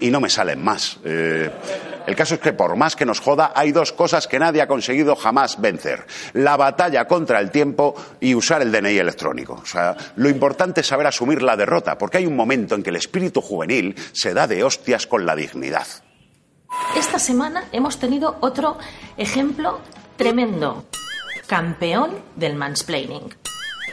y 0.00 0.10
no 0.10 0.20
me 0.20 0.28
salen 0.28 0.62
más. 0.62 0.98
Eh, 1.04 1.50
el 2.06 2.16
caso 2.16 2.34
es 2.34 2.40
que 2.40 2.52
por 2.52 2.76
más 2.76 2.96
que 2.96 3.06
nos 3.06 3.20
joda, 3.20 3.52
hay 3.54 3.72
dos 3.72 3.92
cosas 3.92 4.26
que 4.26 4.38
nadie 4.38 4.62
ha 4.62 4.66
conseguido 4.66 5.14
jamás 5.14 5.60
vencer. 5.60 6.06
La 6.32 6.56
batalla 6.56 7.06
contra 7.06 7.38
el 7.38 7.50
tiempo 7.50 7.94
y 8.20 8.34
usar 8.34 8.62
el 8.62 8.72
DNI 8.72 8.98
electrónico. 8.98 9.60
O 9.62 9.66
sea, 9.66 9.96
lo 10.16 10.28
importante 10.28 10.80
es 10.80 10.86
saber 10.86 11.06
asumir 11.06 11.42
la 11.42 11.56
derrota, 11.56 11.98
porque 11.98 12.18
hay 12.18 12.26
un 12.26 12.36
momento 12.36 12.74
en 12.74 12.82
que 12.82 12.90
el 12.90 12.96
espíritu 12.96 13.40
juvenil 13.40 13.94
se 14.12 14.34
da 14.34 14.46
de 14.46 14.64
hostias 14.64 15.06
con 15.06 15.26
la 15.26 15.36
dignidad. 15.36 15.86
Esta 16.96 17.18
semana 17.18 17.64
hemos 17.72 17.98
tenido 17.98 18.36
otro 18.40 18.78
ejemplo 19.16 19.80
tremendo. 20.16 20.86
Campeón 21.46 22.12
del 22.36 22.54
mansplaining. 22.54 23.34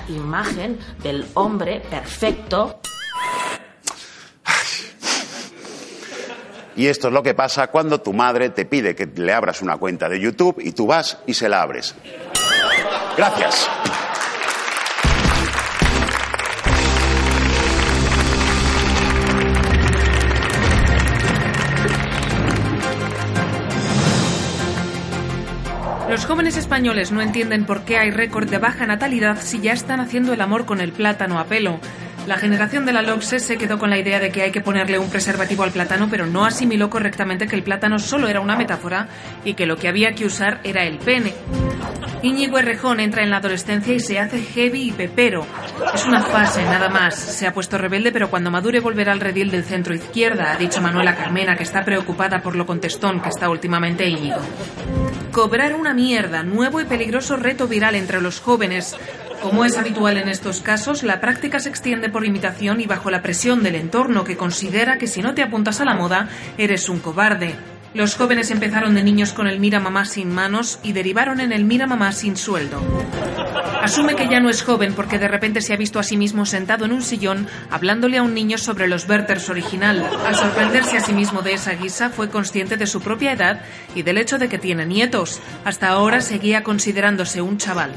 Imagen 0.09 0.77
del 1.03 1.25
hombre 1.33 1.81
perfecto 1.89 2.79
Y 6.77 6.85
esto 6.87 7.07
es 7.07 7.13
lo 7.13 7.23
que 7.23 7.33
pasa 7.33 7.67
cuando 7.67 7.99
tu 8.01 8.13
madre 8.13 8.51
te 8.51 8.65
pide 8.65 8.95
que 8.95 9.07
le 9.07 9.33
abras 9.33 9.63
una 9.63 9.77
cuenta 9.77 10.07
de 10.07 10.19
YouTube 10.19 10.61
y 10.63 10.73
tú 10.73 10.85
vas 10.85 11.17
y 11.25 11.33
se 11.33 11.49
la 11.49 11.63
abres. 11.63 11.95
Gracias. 13.17 13.67
Los 26.07 26.25
jóvenes 26.25 26.57
españoles 26.57 27.11
no 27.11 27.21
entienden 27.21 27.65
por 27.65 27.81
qué 27.85 27.97
hay 27.97 28.11
récord 28.11 28.47
de 28.47 28.59
baja 28.59 28.85
natalidad 28.85 29.39
si 29.41 29.59
ya 29.61 29.73
están 29.73 29.99
haciendo 29.99 30.31
el 30.31 30.41
amor 30.41 30.65
con 30.65 30.79
el 30.79 30.91
plátano 30.91 31.39
a 31.39 31.45
pelo. 31.45 31.79
La 32.27 32.35
generación 32.35 32.85
de 32.85 32.91
la 32.91 33.01
LOXE 33.01 33.39
se 33.39 33.57
quedó 33.57 33.79
con 33.79 33.89
la 33.89 33.97
idea 33.97 34.19
de 34.19 34.31
que 34.31 34.41
hay 34.41 34.51
que 34.51 34.59
ponerle 34.59 34.99
un 34.99 35.09
preservativo 35.09 35.63
al 35.63 35.71
plátano, 35.71 36.09
pero 36.11 36.27
no 36.27 36.43
asimiló 36.43 36.89
correctamente 36.89 37.47
que 37.47 37.55
el 37.55 37.63
plátano 37.63 37.99
solo 37.99 38.27
era 38.27 38.41
una 38.41 38.57
metáfora 38.57 39.07
y 39.45 39.53
que 39.53 39.65
lo 39.65 39.77
que 39.77 39.87
había 39.87 40.11
que 40.11 40.25
usar 40.25 40.59
era 40.65 40.83
el 40.83 40.97
pene. 40.97 41.33
Íñigo 42.23 42.59
Errejón 42.59 42.99
entra 42.99 43.23
en 43.23 43.29
la 43.29 43.37
adolescencia 43.37 43.93
y 43.93 44.01
se 44.01 44.19
hace 44.19 44.41
heavy 44.41 44.89
y 44.89 44.91
pepero. 44.91 45.45
Es 45.93 46.05
una 46.05 46.21
fase, 46.21 46.63
nada 46.65 46.89
más. 46.89 47.15
Se 47.15 47.47
ha 47.47 47.53
puesto 47.53 47.77
rebelde, 47.77 48.11
pero 48.11 48.29
cuando 48.29 48.51
madure 48.51 48.81
volverá 48.81 49.13
al 49.13 49.21
redil 49.21 49.49
del 49.49 49.63
centro 49.63 49.95
izquierda, 49.95 50.51
ha 50.51 50.57
dicho 50.57 50.81
Manuela 50.81 51.15
Carmena, 51.15 51.55
que 51.55 51.63
está 51.63 51.85
preocupada 51.85 52.39
por 52.39 52.57
lo 52.57 52.65
contestón 52.65 53.21
que 53.21 53.29
está 53.29 53.49
últimamente 53.49 54.05
Íñigo. 54.05 54.41
Cobrar 55.31 55.75
una 55.75 55.93
mierda, 55.93 56.43
nuevo 56.43 56.81
y 56.81 56.85
peligroso 56.85 57.37
reto 57.37 57.69
viral 57.69 57.95
entre 57.95 58.19
los 58.19 58.41
jóvenes. 58.41 58.97
Como 59.41 59.65
es 59.65 59.77
habitual 59.77 60.17
en 60.17 60.29
estos 60.29 60.61
casos, 60.61 61.03
la 61.03 61.21
práctica 61.21 61.59
se 61.59 61.69
extiende 61.69 62.09
por 62.09 62.25
imitación 62.25 62.81
y 62.81 62.87
bajo 62.87 63.11
la 63.11 63.21
presión 63.21 63.63
del 63.63 63.75
entorno 63.75 64.23
que 64.23 64.37
considera 64.37 64.97
que 64.97 65.07
si 65.07 65.21
no 65.21 65.33
te 65.33 65.43
apuntas 65.43 65.79
a 65.79 65.85
la 65.85 65.95
moda, 65.95 66.29
eres 66.57 66.89
un 66.89 66.99
cobarde. 66.99 67.55
Los 67.93 68.15
jóvenes 68.15 68.51
empezaron 68.51 68.95
de 68.95 69.03
niños 69.03 69.33
con 69.33 69.47
el 69.47 69.59
mira 69.59 69.79
mamá 69.79 70.05
sin 70.05 70.29
manos 70.29 70.79
y 70.83 70.91
derivaron 70.93 71.39
en 71.39 71.51
el 71.51 71.65
mira 71.65 71.87
mamá 71.87 72.11
sin 72.11 72.35
sueldo. 72.35 72.81
Asume 73.81 74.15
que 74.15 74.27
ya 74.27 74.39
no 74.39 74.49
es 74.49 74.63
joven 74.63 74.93
porque 74.93 75.17
de 75.17 75.27
repente 75.27 75.61
se 75.61 75.73
ha 75.73 75.77
visto 75.77 75.97
a 75.97 76.03
sí 76.03 76.17
mismo 76.17 76.45
sentado 76.45 76.85
en 76.85 76.91
un 76.91 77.01
sillón 77.01 77.47
hablándole 77.71 78.17
a 78.17 78.23
un 78.23 78.33
niño 78.33 78.57
sobre 78.57 78.87
los 78.87 79.07
Werthers 79.07 79.49
original. 79.49 80.05
Al 80.25 80.35
sorprenderse 80.35 80.97
a 80.97 81.01
sí 81.01 81.13
mismo 81.13 81.41
de 81.41 81.53
esa 81.53 81.73
guisa, 81.73 82.09
fue 82.09 82.29
consciente 82.29 82.75
de 82.75 82.87
su 82.87 83.01
propia 83.01 83.31
edad 83.31 83.61
y 83.95 84.01
del 84.01 84.17
hecho 84.17 84.37
de 84.37 84.49
que 84.49 84.57
tiene 84.57 84.85
nietos. 84.85 85.39
Hasta 85.63 85.87
ahora 85.87 86.21
seguía 86.21 86.63
considerándose 86.63 87.41
un 87.41 87.57
chaval. 87.57 87.91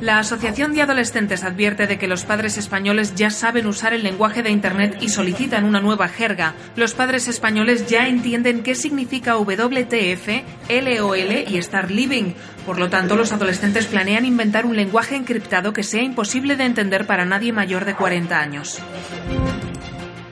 La 0.00 0.18
Asociación 0.18 0.74
de 0.74 0.82
Adolescentes 0.82 1.42
advierte 1.42 1.86
de 1.86 1.98
que 1.98 2.06
los 2.06 2.24
padres 2.24 2.58
españoles 2.58 3.14
ya 3.14 3.30
saben 3.30 3.66
usar 3.66 3.94
el 3.94 4.02
lenguaje 4.02 4.42
de 4.42 4.50
Internet 4.50 4.98
y 5.00 5.08
solicitan 5.08 5.64
una 5.64 5.80
nueva 5.80 6.08
jerga. 6.08 6.54
Los 6.76 6.92
padres 6.92 7.28
españoles 7.28 7.86
ya 7.86 8.06
entienden 8.06 8.62
qué 8.62 8.74
significa 8.74 9.38
WTF, 9.38 10.28
LOL 10.68 11.44
y 11.48 11.56
Star 11.56 11.90
Living. 11.90 12.34
Por 12.66 12.78
lo 12.78 12.90
tanto, 12.90 13.16
los 13.16 13.32
adolescentes 13.32 13.86
planean 13.86 14.26
inventar 14.26 14.66
un 14.66 14.76
lenguaje 14.76 15.16
encriptado 15.16 15.72
que 15.72 15.82
sea 15.82 16.02
imposible 16.02 16.56
de 16.56 16.64
entender 16.64 17.06
para 17.06 17.24
nadie 17.24 17.52
mayor 17.52 17.86
de 17.86 17.94
40 17.94 18.38
años. 18.38 18.82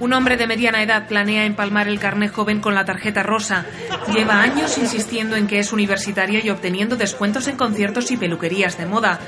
Un 0.00 0.12
hombre 0.12 0.36
de 0.36 0.46
mediana 0.46 0.82
edad 0.82 1.06
planea 1.06 1.46
empalmar 1.46 1.88
el 1.88 2.00
carné 2.00 2.28
joven 2.28 2.60
con 2.60 2.74
la 2.74 2.84
tarjeta 2.84 3.22
rosa. 3.22 3.64
Lleva 4.12 4.40
años 4.40 4.76
insistiendo 4.78 5.36
en 5.36 5.46
que 5.46 5.60
es 5.60 5.72
universitaria 5.72 6.44
y 6.44 6.50
obteniendo 6.50 6.96
descuentos 6.96 7.46
en 7.46 7.56
conciertos 7.56 8.10
y 8.10 8.16
peluquerías 8.16 8.76
de 8.76 8.86
moda. 8.86 9.20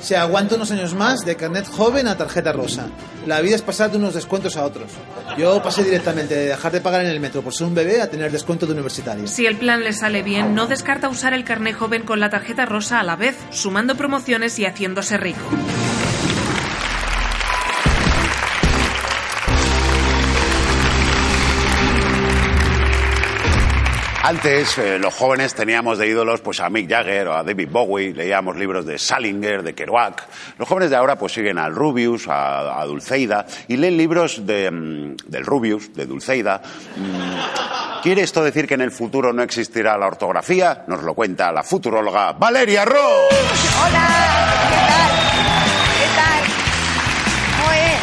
Se 0.00 0.16
aguanta 0.16 0.56
unos 0.56 0.72
años 0.72 0.94
más 0.94 1.20
de 1.24 1.36
carnet 1.36 1.68
joven 1.68 2.08
a 2.08 2.16
tarjeta 2.16 2.52
rosa. 2.52 2.86
La 3.24 3.40
vida 3.40 3.54
es 3.54 3.62
pasar 3.62 3.92
de 3.92 3.98
unos 3.98 4.14
descuentos 4.14 4.56
a 4.56 4.64
otros. 4.64 4.90
Yo 5.38 5.62
pasé 5.62 5.84
directamente 5.84 6.34
de 6.34 6.46
dejar 6.46 6.72
de 6.72 6.80
pagar 6.80 7.02
en 7.02 7.10
el 7.10 7.20
metro 7.20 7.40
por 7.40 7.54
ser 7.54 7.68
un 7.68 7.74
bebé 7.74 8.02
a 8.02 8.10
tener 8.10 8.32
descuento 8.32 8.66
de 8.66 8.72
universitario. 8.72 9.28
Si 9.28 9.46
el 9.46 9.56
plan 9.56 9.84
le 9.84 9.92
sale 9.92 10.24
bien, 10.24 10.56
no 10.56 10.66
descarta 10.66 11.08
usar 11.08 11.34
el 11.34 11.44
carné 11.44 11.72
joven 11.72 12.02
con 12.02 12.18
la 12.18 12.30
tarjeta 12.30 12.66
rosa 12.66 12.98
a 12.98 13.04
la 13.04 13.14
vez, 13.14 13.36
sumando 13.50 13.94
promociones 13.94 14.58
y 14.58 14.64
haciéndose 14.64 15.16
rico. 15.18 15.40
Antes, 24.24 24.78
eh, 24.78 25.00
los 25.00 25.12
jóvenes 25.14 25.52
teníamos 25.52 25.98
de 25.98 26.06
ídolos 26.06 26.40
pues, 26.42 26.60
a 26.60 26.70
Mick 26.70 26.88
Jagger 26.88 27.26
o 27.26 27.34
a 27.36 27.42
David 27.42 27.68
Bowie, 27.72 28.14
leíamos 28.14 28.54
libros 28.56 28.86
de 28.86 28.96
Salinger, 28.96 29.64
de 29.64 29.74
Kerouac. 29.74 30.22
Los 30.58 30.68
jóvenes 30.68 30.90
de 30.90 30.96
ahora 30.96 31.16
pues, 31.16 31.32
siguen 31.32 31.58
al 31.58 31.74
Rubius, 31.74 32.28
a, 32.28 32.80
a 32.80 32.84
Dulceida, 32.86 33.44
y 33.66 33.76
leen 33.76 33.96
libros 33.96 34.46
de, 34.46 34.70
mm, 34.70 35.16
del 35.26 35.44
Rubius, 35.44 35.92
de 35.94 36.06
Dulceida. 36.06 36.62
Mm, 36.96 38.00
¿Quiere 38.04 38.22
esto 38.22 38.44
decir 38.44 38.68
que 38.68 38.74
en 38.74 38.82
el 38.82 38.92
futuro 38.92 39.32
no 39.32 39.42
existirá 39.42 39.98
la 39.98 40.06
ortografía? 40.06 40.84
Nos 40.86 41.02
lo 41.02 41.14
cuenta 41.14 41.50
la 41.50 41.64
futuróloga 41.64 42.32
Valeria 42.34 42.84
Ross. 42.84 43.00
Hola, 43.84 44.08
¿qué 44.70 44.76
tal? 44.86 45.10
¿Qué 45.98 46.06
tal? 46.14 46.44
¿Cómo 47.58 47.72
es? 47.72 47.98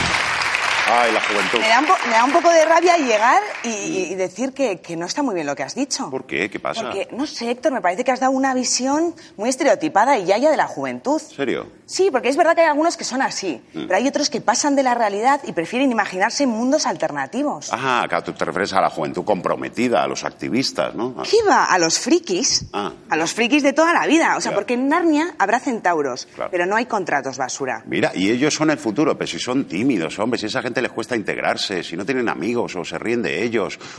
Ay, 0.91 1.11
la 1.13 1.21
juventud. 1.21 1.59
Me 1.59 1.69
da 1.69 1.79
un, 1.79 1.85
po- 1.85 1.97
me 2.07 2.11
da 2.13 2.23
un 2.25 2.31
poco 2.31 2.49
de 2.51 2.65
rabia 2.65 2.97
llegar 2.97 3.41
y, 3.63 3.67
y 4.11 4.15
decir 4.15 4.53
que, 4.53 4.79
que 4.79 4.95
no 4.95 5.05
está 5.05 5.23
muy 5.23 5.35
bien 5.35 5.47
lo 5.47 5.55
que 5.55 5.63
has 5.63 5.75
dicho. 5.75 6.09
¿Por 6.09 6.25
qué? 6.25 6.49
¿Qué 6.49 6.59
pasa? 6.59 6.81
Porque, 6.83 7.07
no 7.11 7.25
sé, 7.25 7.49
Héctor, 7.51 7.71
me 7.73 7.81
parece 7.81 8.03
que 8.03 8.11
has 8.11 8.19
dado 8.19 8.31
una 8.31 8.53
visión 8.53 9.13
muy 9.37 9.49
estereotipada 9.49 10.17
y 10.17 10.25
yaya 10.25 10.49
de 10.51 10.57
la 10.57 10.67
juventud. 10.67 11.21
¿En 11.29 11.35
serio? 11.35 11.67
Sí, 11.85 12.09
porque 12.11 12.29
es 12.29 12.37
verdad 12.37 12.53
que 12.55 12.61
hay 12.61 12.67
algunos 12.67 12.95
que 12.97 13.03
son 13.03 13.21
así, 13.21 13.61
Mm. 13.73 13.87
pero 13.87 13.95
hay 13.95 14.07
otros 14.07 14.29
que 14.29 14.41
pasan 14.41 14.75
de 14.75 14.83
la 14.83 14.93
realidad 14.93 15.41
y 15.45 15.53
prefieren 15.53 15.91
imaginarse 15.91 16.45
mundos 16.45 16.85
alternativos. 16.85 17.69
Ah, 17.71 18.05
claro, 18.07 18.23
tú 18.23 18.33
te 18.33 18.45
refieres 18.45 18.73
a 18.73 18.81
la 18.81 18.89
juventud 18.89 19.23
comprometida, 19.25 20.03
a 20.03 20.07
los 20.07 20.23
activistas, 20.23 20.93
¿no? 20.95 21.15
Ah, 21.17 21.23
¿Qué 21.29 21.37
va? 21.47 21.65
A 21.65 21.79
los 21.79 21.97
frikis. 21.99 22.65
Ah. 22.73 22.93
A 23.09 23.17
los 23.17 23.33
frikis 23.33 23.63
de 23.63 23.73
toda 23.73 23.93
la 23.93 24.05
vida. 24.05 24.37
O 24.37 24.41
sea, 24.41 24.51
Ya. 24.51 24.55
porque 24.55 24.75
en 24.75 24.87
Narnia 24.87 25.33
habrá 25.39 25.59
centauros, 25.59 26.27
Claro. 26.35 26.51
pero 26.51 26.65
no 26.67 26.75
hay 26.75 26.85
contratos 26.85 27.37
basura. 27.37 27.83
Mira, 27.87 28.11
y 28.13 28.29
ellos 28.29 28.53
son 28.53 28.69
el 28.69 28.77
futuro, 28.77 29.17
pero 29.17 29.27
si 29.27 29.39
son 29.39 29.65
tímidos, 29.65 30.19
hombre, 30.19 30.37
si 30.39 30.45
a 30.45 30.49
esa 30.49 30.61
gente 30.61 30.81
les 30.81 30.91
cuesta 30.91 31.15
integrarse, 31.15 31.83
si 31.83 31.97
no 31.97 32.05
tienen 32.05 32.29
amigos, 32.29 32.75
o 32.75 32.85
se 32.85 32.97
ríen 32.99 33.21
de 33.23 33.43
ellos, 33.43 33.48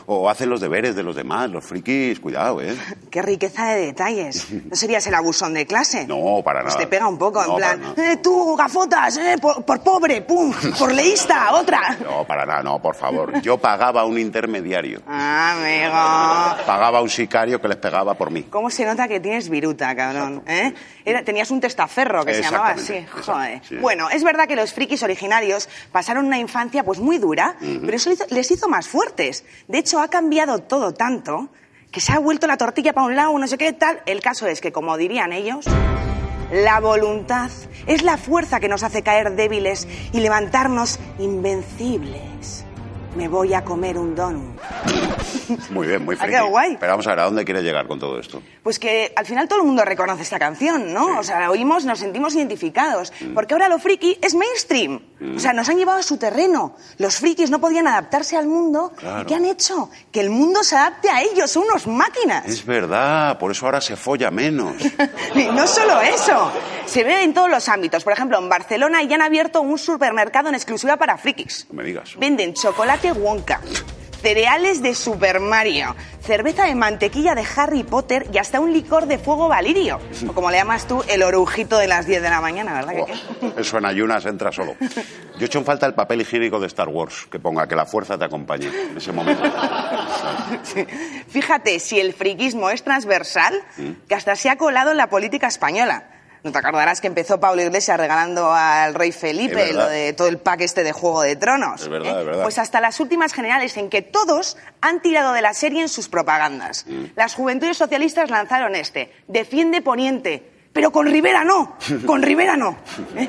o 0.07 0.29
hacen 0.31 0.49
los 0.51 0.61
deberes 0.61 0.95
de 0.97 1.03
los 1.03 1.17
demás, 1.17 1.51
los 1.51 1.65
frikis, 1.65 2.21
cuidado, 2.21 2.61
¿eh? 2.63 2.77
Qué 3.11 3.23
riqueza 3.23 3.69
de 3.73 3.87
detalles. 3.87 4.47
¿No 4.51 4.77
serías 4.77 5.07
el 5.07 5.15
abusón 5.15 5.55
de 5.55 5.67
clase? 5.67 6.07
No, 6.11 6.43
para 6.45 6.63
Pues 6.63 6.75
nada. 6.75 6.85
te 6.85 6.91
pega 6.91 7.07
un 7.09 7.19
poco, 7.19 7.43
No, 7.45 7.53
en 7.53 7.57
plan, 7.57 7.95
eh, 7.97 8.17
tú, 8.23 8.57
gafotas, 8.57 9.17
eh, 9.17 9.37
por, 9.41 9.65
por 9.65 9.81
pobre, 9.83 10.23
pum, 10.23 10.53
por 10.79 10.93
leísta, 10.93 11.53
otra. 11.55 11.97
No, 12.05 12.25
para 12.27 12.45
nada, 12.47 12.63
no, 12.63 12.81
por 12.81 12.95
favor. 12.95 13.41
Yo 13.43 13.59
pagaba 13.59 14.03
a 14.03 14.05
un 14.05 14.19
intermediario. 14.19 15.03
Ah, 15.07 15.53
amigo. 15.53 16.65
Pagaba 16.67 16.99
a 16.99 17.03
un 17.03 17.11
sicario 17.11 17.61
que 17.61 17.69
les 17.69 17.77
pegaba 17.77 18.15
por 18.15 18.31
mí. 18.31 18.45
¿Cómo 18.45 18.71
se 18.71 18.85
nota 18.85 19.09
que 19.09 19.21
tienes 19.21 19.49
viruta, 19.49 19.95
cabrón? 19.95 20.43
¿eh? 20.47 20.73
Era- 21.05 21.23
tenías 21.25 21.51
un 21.51 21.61
testaferro 21.61 22.25
que 22.25 22.35
se 22.35 22.43
llamaba 22.43 22.71
así. 22.71 23.05
Joder. 23.25 23.61
sí. 23.69 23.77
Bueno, 23.77 24.11
es 24.11 24.23
verdad 24.25 24.47
que 24.47 24.57
los 24.57 24.73
frikis 24.73 25.03
originarios 25.03 25.69
pasaron 25.93 26.27
una 26.27 26.39
infancia 26.39 26.83
pues 26.85 26.99
muy 26.99 27.19
dura, 27.19 27.57
pero 27.61 27.97
eso 27.97 28.11
les 28.31 28.51
hizo 28.51 28.69
más 28.69 28.89
fuertes. 28.89 29.40
De 29.69 29.79
hecho, 29.79 30.01
ha 30.01 30.09
cambiado 30.09 30.59
todo 30.59 30.93
tanto 30.93 31.49
que 31.91 32.01
se 32.01 32.13
ha 32.13 32.19
vuelto 32.19 32.47
la 32.47 32.57
tortilla 32.57 32.93
para 32.93 33.07
un 33.07 33.17
lado, 33.17 33.39
no 33.39 33.47
sé 33.47 33.59
qué 33.59 33.73
tal. 33.73 34.03
El 34.07 34.21
caso 34.21 34.47
es 34.47 34.61
que, 34.61 34.73
como 34.73 34.97
dirían 34.97 35.33
ellos, 35.33 35.67
la 36.53 36.81
voluntad 36.81 37.51
es 37.87 38.03
la 38.03 38.17
fuerza 38.17 38.61
que 38.61 38.69
nos 38.69 38.83
hace 38.83 39.03
caer 39.03 39.37
débiles 39.37 39.87
y 40.13 40.21
levantarnos 40.21 40.99
invencibles. 41.19 42.65
Me 43.21 43.29
voy 43.29 43.53
a 43.53 43.63
comer 43.63 43.99
un 43.99 44.15
donut. 44.15 44.59
Muy 45.69 45.87
bien, 45.87 46.03
muy 46.07 46.15
¿Ha 46.17 46.19
friki. 46.21 46.31
quedado 46.33 46.49
guay? 46.49 46.79
Pero 46.81 46.93
vamos 46.93 47.07
a 47.07 47.11
ver, 47.11 47.21
¿a 47.21 47.25
dónde 47.25 47.45
quieres 47.45 47.63
llegar 47.63 47.87
con 47.87 47.99
todo 48.01 48.19
esto? 48.19 48.41
Pues 48.63 48.79
que 48.79 49.13
al 49.15 49.27
final 49.27 49.47
todo 49.47 49.59
el 49.61 49.67
mundo 49.67 49.85
reconoce 49.85 50.23
esta 50.23 50.39
canción, 50.39 50.95
¿no? 50.95 51.19
O 51.19 51.23
sea, 51.23 51.39
la 51.39 51.51
oímos, 51.51 51.85
nos 51.85 51.99
sentimos 51.99 52.35
identificados. 52.35 53.13
Porque 53.35 53.53
ahora 53.53 53.69
lo 53.69 53.79
friki 53.79 54.17
es 54.23 54.35
mainstream. 54.35 55.03
O 55.37 55.39
sea, 55.39 55.53
nos 55.53 55.69
han 55.69 55.77
llevado 55.77 55.99
a 55.99 56.03
su 56.03 56.17
terreno. 56.17 56.77
Los 56.97 57.17
frikis 57.17 57.51
no 57.51 57.61
podían 57.61 57.87
adaptarse 57.87 58.39
al 58.39 58.47
mundo. 58.47 58.93
Claro. 58.97 59.21
¿Y 59.23 59.27
qué 59.27 59.35
han 59.35 59.45
hecho? 59.45 59.91
Que 60.11 60.21
el 60.21 60.31
mundo 60.31 60.65
se 60.65 60.77
adapte 60.77 61.11
a 61.11 61.21
ellos. 61.21 61.51
Son 61.51 61.65
unos 61.65 61.87
máquinas. 61.87 62.47
Es 62.47 62.65
verdad, 62.65 63.39
por 63.39 63.51
eso 63.51 63.67
ahora 63.67 63.83
se 63.83 63.97
folla 63.97 64.31
menos. 64.31 64.73
Y 65.35 65.45
no 65.45 65.67
solo 65.67 66.01
eso, 66.01 66.51
se 66.91 67.05
ve 67.05 67.23
en 67.23 67.33
todos 67.33 67.49
los 67.49 67.69
ámbitos. 67.69 68.03
Por 68.03 68.13
ejemplo, 68.13 68.37
en 68.39 68.49
Barcelona 68.49 69.01
ya 69.05 69.15
han 69.15 69.23
abierto 69.23 69.61
un 69.61 69.79
supermercado 69.79 70.49
en 70.49 70.57
exclusiva 70.57 70.97
para 70.97 71.17
frikis. 71.17 71.67
No 71.71 71.77
me 71.77 71.85
digas. 71.85 72.17
Venden 72.19 72.53
chocolate 72.53 73.13
Wonka, 73.13 73.61
cereales 74.21 74.83
de 74.83 74.97
Super 74.97 75.39
Mario, 75.39 75.95
cerveza 76.21 76.65
de 76.65 76.75
mantequilla 76.75 77.37
de 77.37 77.45
Harry 77.57 77.85
Potter 77.85 78.27
y 78.33 78.39
hasta 78.39 78.59
un 78.59 78.73
licor 78.73 79.07
de 79.07 79.19
fuego 79.19 79.47
valirio. 79.47 80.01
O 80.29 80.33
como 80.33 80.51
le 80.51 80.57
llamas 80.57 80.89
tú, 80.89 81.05
el 81.09 81.23
orujito 81.23 81.79
de 81.79 81.87
las 81.87 82.07
10 82.07 82.23
de 82.23 82.29
la 82.29 82.41
mañana, 82.41 82.75
¿verdad? 82.75 82.95
Eso 83.57 83.79
en 83.79 83.85
ayunas 83.85 84.27
entra 84.27 84.51
solo. 84.51 84.75
Yo 84.81 85.43
he 85.43 85.45
hecho 85.45 85.61
en 85.61 85.65
falta 85.65 85.87
el 85.87 85.95
papel 85.95 86.23
higiénico 86.23 86.59
de 86.59 86.67
Star 86.67 86.89
Wars, 86.89 87.29
que 87.31 87.39
ponga 87.39 87.69
que 87.69 87.77
la 87.77 87.87
fuerza 87.87 88.19
te 88.19 88.25
acompañe 88.25 88.67
en 88.67 88.97
ese 88.97 89.13
momento. 89.13 89.43
Sí. 90.65 90.85
Fíjate, 91.29 91.79
si 91.79 92.01
el 92.01 92.13
friquismo 92.13 92.71
es 92.71 92.83
transversal, 92.83 93.63
que 94.09 94.15
hasta 94.17 94.35
se 94.35 94.51
ha 94.51 94.57
colado 94.57 94.91
en 94.91 94.97
la 94.97 95.09
política 95.09 95.47
española. 95.47 96.20
No 96.43 96.53
te 96.53 96.59
acordarás 96.59 97.01
que 97.01 97.07
empezó 97.07 97.39
Pablo 97.39 97.63
Iglesias 97.63 97.99
regalando 97.99 98.53
al 98.53 98.95
rey 98.95 99.13
Felipe 99.13 99.73
lo 99.73 99.89
de 99.89 100.13
todo 100.13 100.29
el 100.29 100.39
pack 100.39 100.63
este 100.63 100.85
de 100.85 100.93
Juego 100.93 101.23
de 101.23 101.37
Tronos. 101.37 101.83
Es 101.83 101.89
verdad, 101.89 102.21
es 102.21 102.27
verdad. 102.27 102.43
Pues 102.43 102.59
hasta 102.59 102.81
las 102.81 102.99
últimas 103.01 103.33
generales 103.33 103.77
en 103.77 103.91
que 103.91 104.03
todos 104.03 104.57
han 104.81 105.01
tirado 105.03 105.33
de 105.33 105.43
la 105.43 105.53
serie 105.55 105.83
en 105.83 105.89
sus 105.89 106.09
propagandas. 106.09 106.87
Mm. 106.89 107.05
Las 107.15 107.35
juventudes 107.35 107.77
socialistas 107.77 108.31
lanzaron 108.31 108.75
este, 108.75 109.13
defiende 109.29 109.83
Poniente. 109.83 110.50
Pero 110.73 110.93
con 110.93 111.07
Rivera 111.07 111.43
no, 111.45 111.77
con 112.07 112.23
Rivera 112.23 112.57
no. 112.57 112.77
¿eh? 113.17 113.29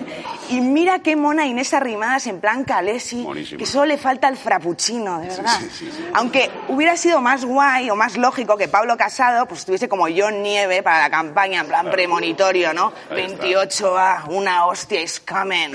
Y 0.49 0.61
mira 0.61 0.99
qué 0.99 1.15
mona 1.15 1.47
Inés 1.47 1.73
Arrimadas 1.73 2.27
en 2.27 2.39
plan 2.39 2.63
Calesi, 2.63 3.25
que 3.57 3.65
solo 3.65 3.85
le 3.85 3.97
falta 3.97 4.27
el 4.27 4.37
frappuccino, 4.37 5.19
de 5.19 5.29
verdad. 5.29 5.59
sí, 5.59 5.69
sí, 5.71 5.91
sí. 5.91 6.05
Aunque 6.13 6.51
hubiera 6.67 6.95
sido 6.97 7.19
más 7.21 7.43
guay 7.43 7.89
o 7.89 7.95
más 7.95 8.15
lógico 8.17 8.57
que 8.57 8.67
Pablo 8.67 8.95
Casado 8.95 9.47
pues 9.47 9.61
estuviese 9.61 9.89
como 9.89 10.05
John 10.15 10.43
Nieve 10.43 10.83
para 10.83 10.99
la 10.99 11.09
campaña, 11.09 11.61
en 11.61 11.67
plan 11.67 11.89
premonitorio, 11.89 12.73
¿no? 12.73 12.93
Ahí 13.09 13.23
está. 13.23 13.45
28A, 13.45 14.27
una 14.29 14.65
hostia 14.67 15.01
is 15.01 15.19
coming. 15.19 15.73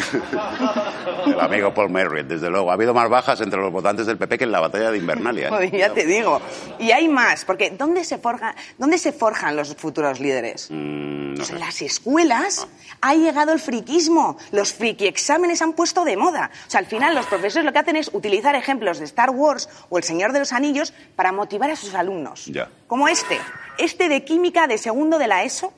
El 1.26 1.40
amigo 1.40 1.74
Paul 1.74 1.90
Merritt, 1.90 2.26
desde 2.26 2.48
luego. 2.48 2.70
Ha 2.70 2.74
habido 2.74 2.94
más 2.94 3.08
bajas 3.08 3.40
entre 3.40 3.60
los 3.60 3.72
votantes 3.72 4.06
del 4.06 4.18
PP 4.18 4.38
que 4.38 4.44
en 4.44 4.52
la 4.52 4.60
batalla 4.60 4.90
de 4.90 4.98
Invernalia. 4.98 5.48
¿eh? 5.60 5.70
Ya 5.76 5.92
te 5.92 6.06
digo. 6.06 6.40
Y 6.78 6.92
hay 6.92 7.08
más, 7.08 7.44
porque 7.44 7.70
¿dónde 7.70 8.04
se, 8.04 8.18
forja, 8.18 8.54
¿dónde 8.78 8.98
se 8.98 9.12
forjan 9.12 9.56
los 9.56 9.74
futuros 9.74 10.20
líderes? 10.20 10.68
Mm, 10.70 11.34
no 11.34 11.44
sé. 11.44 11.55
En 11.56 11.60
las 11.60 11.82
escuelas 11.82 12.68
ha 13.00 13.14
llegado 13.14 13.52
el 13.52 13.58
friquismo. 13.58 14.36
Los 14.52 14.72
friki 14.72 15.06
exámenes 15.06 15.62
han 15.62 15.72
puesto 15.72 16.04
de 16.04 16.16
moda. 16.16 16.50
O 16.66 16.70
sea, 16.70 16.80
al 16.80 16.86
final 16.86 17.14
los 17.14 17.26
profesores 17.26 17.64
lo 17.64 17.72
que 17.72 17.78
hacen 17.78 17.96
es 17.96 18.10
utilizar 18.12 18.54
ejemplos 18.54 18.98
de 18.98 19.04
Star 19.06 19.30
Wars 19.30 19.68
o 19.88 19.98
El 19.98 20.04
Señor 20.04 20.32
de 20.32 20.38
los 20.38 20.52
Anillos 20.52 20.92
para 21.16 21.32
motivar 21.32 21.70
a 21.70 21.76
sus 21.76 21.94
alumnos. 21.94 22.46
Ya. 22.46 22.70
Como 22.86 23.08
este. 23.08 23.38
Este 23.78 24.08
de 24.08 24.24
química 24.24 24.66
de 24.66 24.78
segundo 24.78 25.18
de 25.18 25.26
la 25.26 25.42
ESO. 25.42 25.72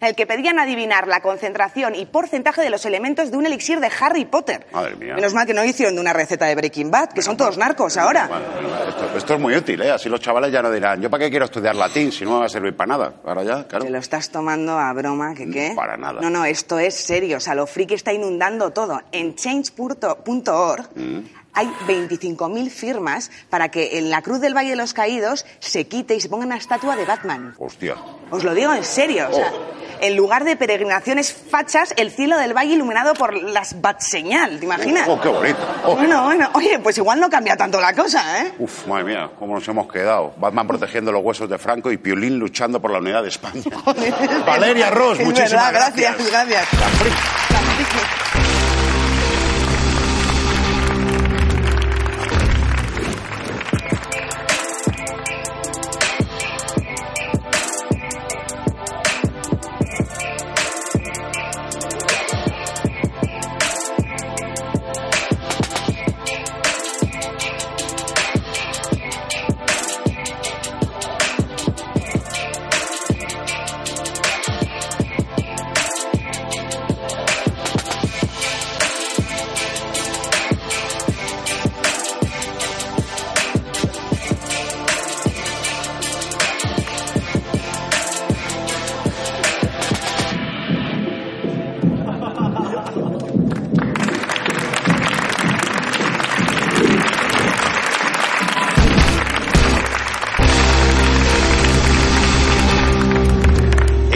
En 0.00 0.08
el 0.08 0.14
que 0.14 0.26
pedían 0.26 0.58
adivinar 0.58 1.06
la 1.08 1.20
concentración 1.20 1.94
y 1.94 2.06
porcentaje 2.06 2.62
de 2.62 2.70
los 2.70 2.84
elementos 2.86 3.30
de 3.30 3.36
un 3.36 3.46
elixir 3.46 3.80
de 3.80 3.90
Harry 4.00 4.24
Potter. 4.24 4.66
Madre 4.72 4.96
mía. 4.96 5.14
Menos 5.14 5.34
mal 5.34 5.46
que 5.46 5.54
no 5.54 5.64
hicieron 5.64 5.94
de 5.94 6.00
una 6.00 6.12
receta 6.12 6.46
de 6.46 6.54
Breaking 6.54 6.90
Bad, 6.90 7.10
que 7.12 7.22
son 7.22 7.36
todos 7.36 7.56
narcos 7.58 7.96
ahora. 7.96 8.26
Bueno, 8.28 8.44
bueno, 8.54 8.88
esto, 8.88 9.16
esto 9.18 9.34
es 9.34 9.40
muy 9.40 9.56
útil, 9.56 9.80
¿eh? 9.82 9.90
Así 9.90 10.08
los 10.08 10.20
chavales 10.20 10.52
ya 10.52 10.62
no 10.62 10.70
dirán, 10.70 11.00
¿yo 11.00 11.10
para 11.10 11.24
qué 11.24 11.30
quiero 11.30 11.44
estudiar 11.46 11.74
latín 11.74 12.12
si 12.12 12.24
no 12.24 12.32
me 12.34 12.38
va 12.40 12.46
a 12.46 12.48
servir 12.48 12.76
para 12.76 12.88
nada? 12.88 13.12
Ahora 13.24 13.42
ya, 13.44 13.66
claro. 13.66 13.84
Te 13.84 13.90
lo 13.90 13.98
estás 13.98 14.30
tomando 14.30 14.78
a 14.78 14.92
broma, 14.92 15.34
¿que 15.34 15.48
qué? 15.50 15.72
Para 15.74 15.96
nada. 15.96 16.20
No, 16.20 16.30
no, 16.30 16.44
esto 16.44 16.78
es 16.78 16.94
serio. 16.94 17.38
O 17.38 17.40
sea, 17.40 17.54
lo 17.54 17.66
friki 17.66 17.94
está 17.94 18.12
inundando 18.12 18.70
todo. 18.70 19.00
En 19.12 19.34
change.org 19.34 20.88
Mm. 20.94 21.18
hay 21.54 21.66
25.000 21.86 22.70
firmas 22.70 23.30
para 23.50 23.68
que 23.70 23.98
en 23.98 24.10
la 24.10 24.22
Cruz 24.22 24.40
del 24.40 24.54
Valle 24.56 24.70
de 24.70 24.76
los 24.76 24.92
Caídos 24.94 25.44
se 25.58 25.86
quite 25.86 26.14
y 26.14 26.20
se 26.20 26.28
ponga 26.28 26.46
una 26.46 26.56
estatua 26.56 26.96
de 26.96 27.04
Batman. 27.04 27.54
Hostia. 27.58 27.96
Os 28.30 28.44
lo 28.44 28.54
digo 28.54 28.72
en 28.74 28.84
serio. 28.84 29.28
O 29.30 29.34
sea, 29.34 29.52
en 30.00 30.16
lugar 30.16 30.44
de 30.44 30.56
peregrinaciones 30.56 31.32
fachas, 31.32 31.94
el 31.96 32.10
cielo 32.10 32.36
del 32.38 32.54
valle 32.56 32.74
iluminado 32.74 33.14
por 33.14 33.34
las 33.34 33.80
bat 33.80 34.00
señal. 34.00 34.58
¿Te 34.58 34.64
imaginas? 34.66 35.08
Oh, 35.08 35.20
qué 35.20 35.28
bonito. 35.28 35.58
Oh. 35.84 35.96
Bueno, 35.96 36.24
bueno. 36.24 36.50
Oye, 36.54 36.78
pues 36.78 36.96
igual 36.98 37.20
no 37.20 37.28
cambia 37.30 37.56
tanto 37.56 37.80
la 37.80 37.92
cosa, 37.94 38.42
¿eh? 38.42 38.52
Uf, 38.58 38.86
madre 38.86 39.04
mía, 39.04 39.30
cómo 39.38 39.54
nos 39.54 39.66
hemos 39.68 39.90
quedado. 39.90 40.32
Batman 40.36 40.66
protegiendo 40.66 41.12
los 41.12 41.22
huesos 41.22 41.48
de 41.48 41.58
Franco 41.58 41.90
y 41.92 41.96
Piolín 41.98 42.38
luchando 42.38 42.80
por 42.80 42.90
la 42.90 42.98
unidad 42.98 43.22
de 43.22 43.28
España. 43.28 43.62
Valeria 44.46 44.90
Ross, 44.90 45.20
Es 45.20 45.26
muchísimas 45.26 45.72
verdad, 45.72 45.92
gracias. 45.94 46.30
gracias. 46.30 46.66
gracias. 46.72 48.47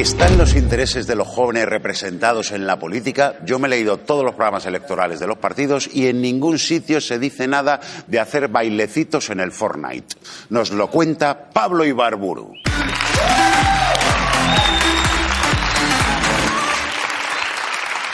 ¿Están 0.03 0.37
los 0.37 0.57
intereses 0.57 1.07
de 1.07 1.15
los 1.15 1.29
jóvenes 1.29 1.65
representados 1.65 2.51
en 2.51 2.67
la 2.67 2.77
política? 2.77 3.37
Yo 3.45 3.61
me 3.61 3.69
he 3.69 3.71
leído 3.71 3.99
todos 3.99 4.25
los 4.25 4.35
programas 4.35 4.67
electorales 4.67 5.21
de 5.21 5.29
los 5.29 5.39
partidos 5.39 5.89
y 5.93 6.09
en 6.09 6.21
ningún 6.21 6.59
sitio 6.59 7.01
se 7.01 7.21
dice 7.21 7.47
nada 7.47 7.79
de 8.09 8.19
hacer 8.19 8.49
bailecitos 8.49 9.31
en 9.31 9.39
el 9.39 9.53
Fortnite. 9.53 10.17
Nos 10.49 10.73
lo 10.73 10.91
cuenta 10.91 11.51
Pablo 11.51 11.85
Ibarburu. 11.85 12.53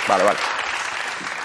Vale, 0.07 0.25
vale. 0.25 0.58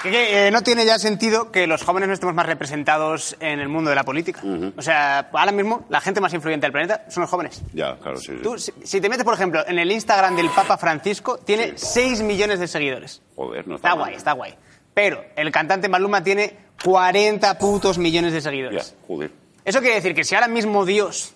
Que, 0.04 0.48
eh, 0.48 0.52
no 0.52 0.62
tiene 0.62 0.86
ya 0.86 1.00
sentido 1.00 1.50
que 1.52 1.66
los 1.66 1.82
jóvenes 1.84 2.08
no 2.10 2.14
estemos 2.14 2.36
más 2.36 2.46
representados 2.46 3.38
en 3.40 3.60
el 3.60 3.70
mundo 3.70 3.90
de 3.90 3.96
la 3.96 4.04
política. 4.04 4.42
O 4.76 4.82
sea, 4.82 5.30
ahora 5.32 5.52
mismo 5.54 5.86
la 5.90 6.02
gente 6.02 6.20
más 6.20 6.34
influyente 6.34 6.66
del 6.66 6.74
planeta 6.74 7.06
son 7.10 7.22
los 7.22 7.30
jóvenes. 7.30 7.62
Ya, 7.74 7.96
claro, 7.98 8.18
sí. 8.18 8.34
sí. 8.34 8.40
Tú, 8.44 8.58
si, 8.60 8.74
si 8.84 9.00
te 9.00 9.08
metes, 9.08 9.24
por 9.24 9.34
ejemplo, 9.34 9.64
en 9.66 9.80
el 9.80 9.90
Instagram 9.92 10.36
del 10.36 10.50
Papa 10.50 10.78
Francisco, 10.78 11.38
tiene 11.38 11.74
6 11.78 12.22
millones 12.22 12.60
de 12.60 12.68
seguidores. 12.68 13.22
Joder, 13.36 13.66
no 13.68 13.76
está, 13.78 13.88
Está 13.90 13.96
mal. 13.96 14.06
guay, 14.06 14.16
está 14.18 14.32
guay. 14.34 14.56
Pero 14.94 15.24
el 15.38 15.52
cantante 15.52 15.88
Maluma 15.88 16.22
tiene 16.22 16.56
40 16.84 17.58
putos 17.58 17.98
millones 17.98 18.34
de 18.34 18.40
Ya, 18.40 18.44
seguidores. 18.44 18.96
joder. 19.08 19.32
Eso 19.64 19.80
quiere 19.80 19.96
decir 19.96 20.14
que 20.14 20.26
si 20.26 20.36
ahora 20.36 20.50
mismo 20.50 20.86
Dios 20.86 21.34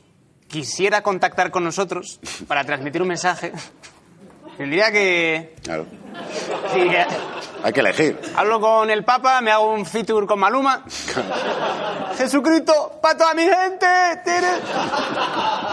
quisiera 0.49 1.01
contactar 1.01 1.51
con 1.51 1.63
nosotros 1.63 2.19
para 2.47 2.65
transmitir 2.65 3.01
un 3.01 3.07
mensaje, 3.07 3.53
tendría 4.57 4.91
que... 4.91 5.55
Claro. 5.63 5.85
sí, 6.73 6.81
que- 6.89 7.05
Hay 7.63 7.73
que 7.73 7.79
elegir. 7.79 8.19
Hablo 8.35 8.59
con 8.59 8.89
el 8.89 9.03
Papa, 9.03 9.41
me 9.41 9.51
hago 9.51 9.73
un 9.73 9.85
feature 9.85 10.25
con 10.25 10.39
Maluma. 10.39 10.83
Jesucristo, 12.17 12.99
para 13.01 13.17
toda 13.17 13.33
mi 13.33 13.43
gente. 13.43 13.85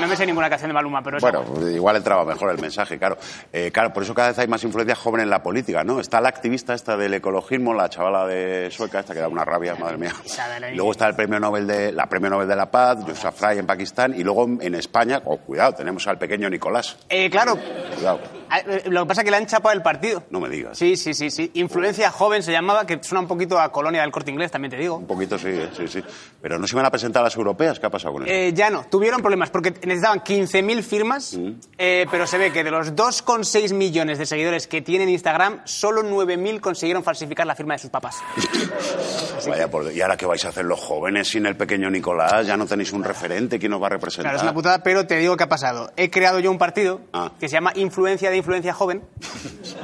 No 0.00 0.06
me 0.06 0.16
sé 0.16 0.26
ninguna 0.26 0.50
canción 0.50 0.68
de 0.68 0.74
Maluma, 0.74 1.02
pero. 1.02 1.18
Bueno, 1.20 1.44
igual 1.70 1.96
entraba 1.96 2.24
mejor 2.24 2.50
el 2.50 2.60
mensaje, 2.60 2.98
claro. 2.98 3.16
Eh, 3.52 3.70
claro, 3.72 3.92
por 3.92 4.02
eso 4.02 4.14
cada 4.14 4.28
vez 4.28 4.38
hay 4.38 4.48
más 4.48 4.62
influencia 4.64 4.94
joven 4.94 5.22
en 5.22 5.30
la 5.30 5.42
política, 5.42 5.84
¿no? 5.84 6.00
Está 6.00 6.20
la 6.20 6.28
activista 6.28 6.74
esta 6.74 6.96
del 6.96 7.14
ecologismo, 7.14 7.72
la 7.72 7.88
chavala 7.88 8.26
de 8.26 8.70
sueca, 8.70 9.00
esta 9.00 9.14
que 9.14 9.20
da 9.20 9.28
una 9.28 9.44
rabia, 9.44 9.74
madre 9.76 9.96
mía. 9.96 10.12
Y 10.72 10.74
luego 10.74 10.92
está 10.92 11.06
el 11.06 11.14
premio 11.14 11.40
Nobel 11.40 11.66
de, 11.66 11.92
la 11.92 12.06
premio 12.06 12.30
Nobel 12.30 12.48
de 12.48 12.56
la 12.56 12.70
Paz, 12.70 13.04
Yousafzai 13.06 13.58
en 13.58 13.66
Pakistán, 13.66 14.14
y 14.14 14.22
luego 14.22 14.44
en 14.60 14.74
España, 14.74 15.22
oh, 15.24 15.38
cuidado, 15.38 15.74
tenemos 15.74 16.06
al 16.08 16.18
pequeño 16.18 16.50
Nicolás. 16.50 16.96
Eh, 17.08 17.30
claro, 17.30 17.56
Cuidado. 17.94 18.20
Ah, 18.50 18.60
eh, 18.60 18.84
Lo 18.86 19.02
que 19.02 19.08
pasa 19.08 19.20
es 19.22 19.24
que 19.24 19.30
le 19.30 19.36
han 19.36 19.46
chapado 19.46 19.74
el 19.74 19.82
partido. 19.82 20.24
No 20.30 20.40
me 20.40 20.48
digas. 20.48 20.76
Sí, 20.76 20.96
sí, 20.96 21.14
sí, 21.14 21.30
sí. 21.30 21.50
Influencia 21.74 22.08
joven 22.12 22.40
se 22.40 22.52
llamaba, 22.52 22.86
que 22.86 23.00
suena 23.02 23.18
un 23.20 23.26
poquito 23.26 23.58
a 23.58 23.72
colonia 23.72 24.02
del 24.02 24.12
corte 24.12 24.30
inglés, 24.30 24.48
también 24.52 24.70
te 24.70 24.76
digo. 24.76 24.94
Un 24.98 25.08
poquito 25.08 25.36
sí, 25.36 25.48
eh, 25.48 25.70
sí, 25.76 25.88
sí. 25.88 26.00
Pero 26.40 26.56
no 26.56 26.68
se 26.68 26.74
iban 26.76 26.86
a 26.86 26.90
presentar 26.90 27.20
las 27.24 27.34
europeas. 27.34 27.80
¿Qué 27.80 27.86
ha 27.86 27.90
pasado 27.90 28.14
con 28.14 28.22
eso? 28.22 28.32
Eh, 28.32 28.52
ya 28.54 28.70
no, 28.70 28.84
tuvieron 28.88 29.20
problemas 29.20 29.50
porque 29.50 29.72
necesitaban 29.82 30.20
15.000 30.22 30.82
firmas, 30.84 31.34
Mm. 31.34 31.50
eh, 31.76 32.06
pero 32.12 32.28
se 32.28 32.38
ve 32.38 32.52
que 32.52 32.62
de 32.62 32.70
los 32.70 32.94
2,6 32.94 33.72
millones 33.72 34.18
de 34.18 34.26
seguidores 34.26 34.68
que 34.68 34.82
tienen 34.82 35.08
Instagram, 35.08 35.62
solo 35.64 36.04
9.000 36.04 36.60
consiguieron 36.60 37.02
falsificar 37.02 37.44
la 37.44 37.56
firma 37.56 37.74
de 37.74 37.78
sus 37.80 37.90
papás. 37.90 38.18
Vaya 39.48 39.68
por... 39.68 39.90
¿Y 39.92 40.00
ahora 40.00 40.16
qué 40.16 40.26
vais 40.26 40.44
a 40.44 40.50
hacer 40.50 40.64
los 40.64 40.78
jóvenes 40.80 41.26
sin 41.28 41.44
el 41.46 41.56
pequeño 41.56 41.90
Nicolás? 41.90 42.46
Ya 42.46 42.56
no 42.56 42.66
tenéis 42.66 42.92
un 42.92 43.02
referente. 43.02 43.58
¿Quién 43.58 43.72
nos 43.72 43.82
va 43.82 43.86
a 43.88 43.90
representar? 43.90 44.24
Claro, 44.26 44.36
es 44.36 44.42
una 44.44 44.54
putada, 44.54 44.78
pero 44.82 45.06
te 45.08 45.16
digo 45.18 45.36
qué 45.36 45.42
ha 45.44 45.48
pasado. 45.48 45.92
He 45.96 46.08
creado 46.08 46.38
yo 46.38 46.50
un 46.52 46.58
partido 46.58 47.00
Ah. 47.12 47.32
que 47.40 47.48
se 47.48 47.54
llama 47.54 47.72
Influencia 47.74 48.30
de 48.30 48.36
Influencia 48.36 48.72
Joven. 48.72 49.02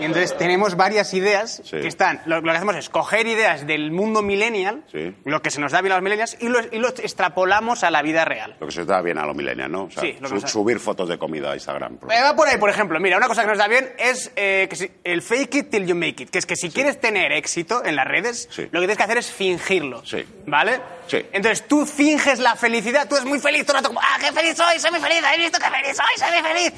Y 0.01 0.05
entonces 0.05 0.37
tenemos 0.39 0.77
varias 0.77 1.13
ideas 1.15 1.61
Sí. 1.65 1.77
Que 1.81 1.89
están. 1.89 2.21
Lo, 2.27 2.37
lo 2.41 2.51
que 2.53 2.57
hacemos 2.57 2.77
es 2.77 2.89
coger 2.89 3.27
ideas 3.27 3.67
del 3.67 3.91
mundo 3.91 4.23
millennial, 4.23 4.85
Sí. 4.91 5.15
lo 5.25 5.43
que 5.43 5.51
se 5.51 5.61
nos 5.61 5.73
da 5.73 5.81
bien 5.81 5.93
a 5.93 5.97
los 5.97 6.03
millennials, 6.05 6.37
y 6.41 6.49
lo, 6.49 6.61
y 6.71 6.79
lo 6.79 6.89
extrapolamos 6.89 7.85
a 7.85 7.91
la 7.91 8.03
vida 8.03 8.25
real. 8.25 8.57
Lo 8.61 8.67
que 8.67 8.73
se 8.73 8.81
os 8.83 8.87
da 8.87 9.01
bien 9.03 9.19
a 9.19 9.27
los 9.27 9.37
millennials, 9.37 9.71
¿no? 9.71 9.85
O 9.85 9.91
sea, 9.91 10.03
Sí, 10.03 10.13
lo 10.21 10.29
que 10.29 10.29
su- 10.29 10.35
nos- 10.43 10.51
subir 10.51 10.81
fotos 10.81 11.09
de 11.09 11.19
comida 11.19 11.53
a 11.53 11.55
Instagram. 11.55 11.97
por 11.99 12.13
Eh, 12.13 12.17
va 12.23 12.35
por 12.35 12.49
ahí, 12.49 12.59
por 12.59 12.71
ejemplo. 12.71 12.99
Mira, 13.01 13.17
una 13.17 13.29
cosa 13.29 13.43
que 13.43 13.49
nos 13.49 13.59
da 13.59 13.69
bien 13.69 13.93
es 13.99 14.33
eh, 14.37 14.67
que 14.71 14.77
si- 14.77 14.91
el 15.05 15.23
fake 15.23 15.55
it 15.57 15.71
till 15.71 15.87
you 15.87 15.95
make 15.95 16.23
it. 16.23 16.31
Que 16.31 16.39
es 16.39 16.47
que 16.47 16.57
si 16.57 16.71
quieres 16.71 17.01
tener 17.01 17.33
éxito 17.33 17.85
en 17.85 17.97
las 17.97 18.07
redes, 18.07 18.49
lo 18.57 18.81
que 18.81 18.87
tienes 18.87 18.97
que 18.97 19.03
hacer 19.03 19.19
es 19.19 19.31
fingirlo. 19.31 20.05
Sí. 20.05 20.25
¿Vale? 20.47 20.81
Sí. 21.07 21.19
Entonces 21.33 21.67
tú 21.67 21.87
finges 21.87 22.39
la 22.39 22.57
felicidad, 22.57 23.09
tú 23.09 23.17
eres 23.17 23.27
muy 23.27 23.39
feliz, 23.41 23.65
todo 23.67 23.77
el 23.79 23.83
rato 23.83 23.89
como, 23.89 24.01
¡ah, 24.01 24.17
qué 24.21 24.33
feliz 24.33 24.57
soy! 24.57 24.79
¡Soy 24.79 24.91
muy 24.91 25.01
feliz! 25.01 25.23
¿Habéis 25.25 25.43
visto 25.51 25.59
qué 25.59 25.71
feliz 25.71 25.97
soy! 25.97 26.07
¡Soy 26.17 26.41
muy 26.41 26.51
feliz! 26.53 26.73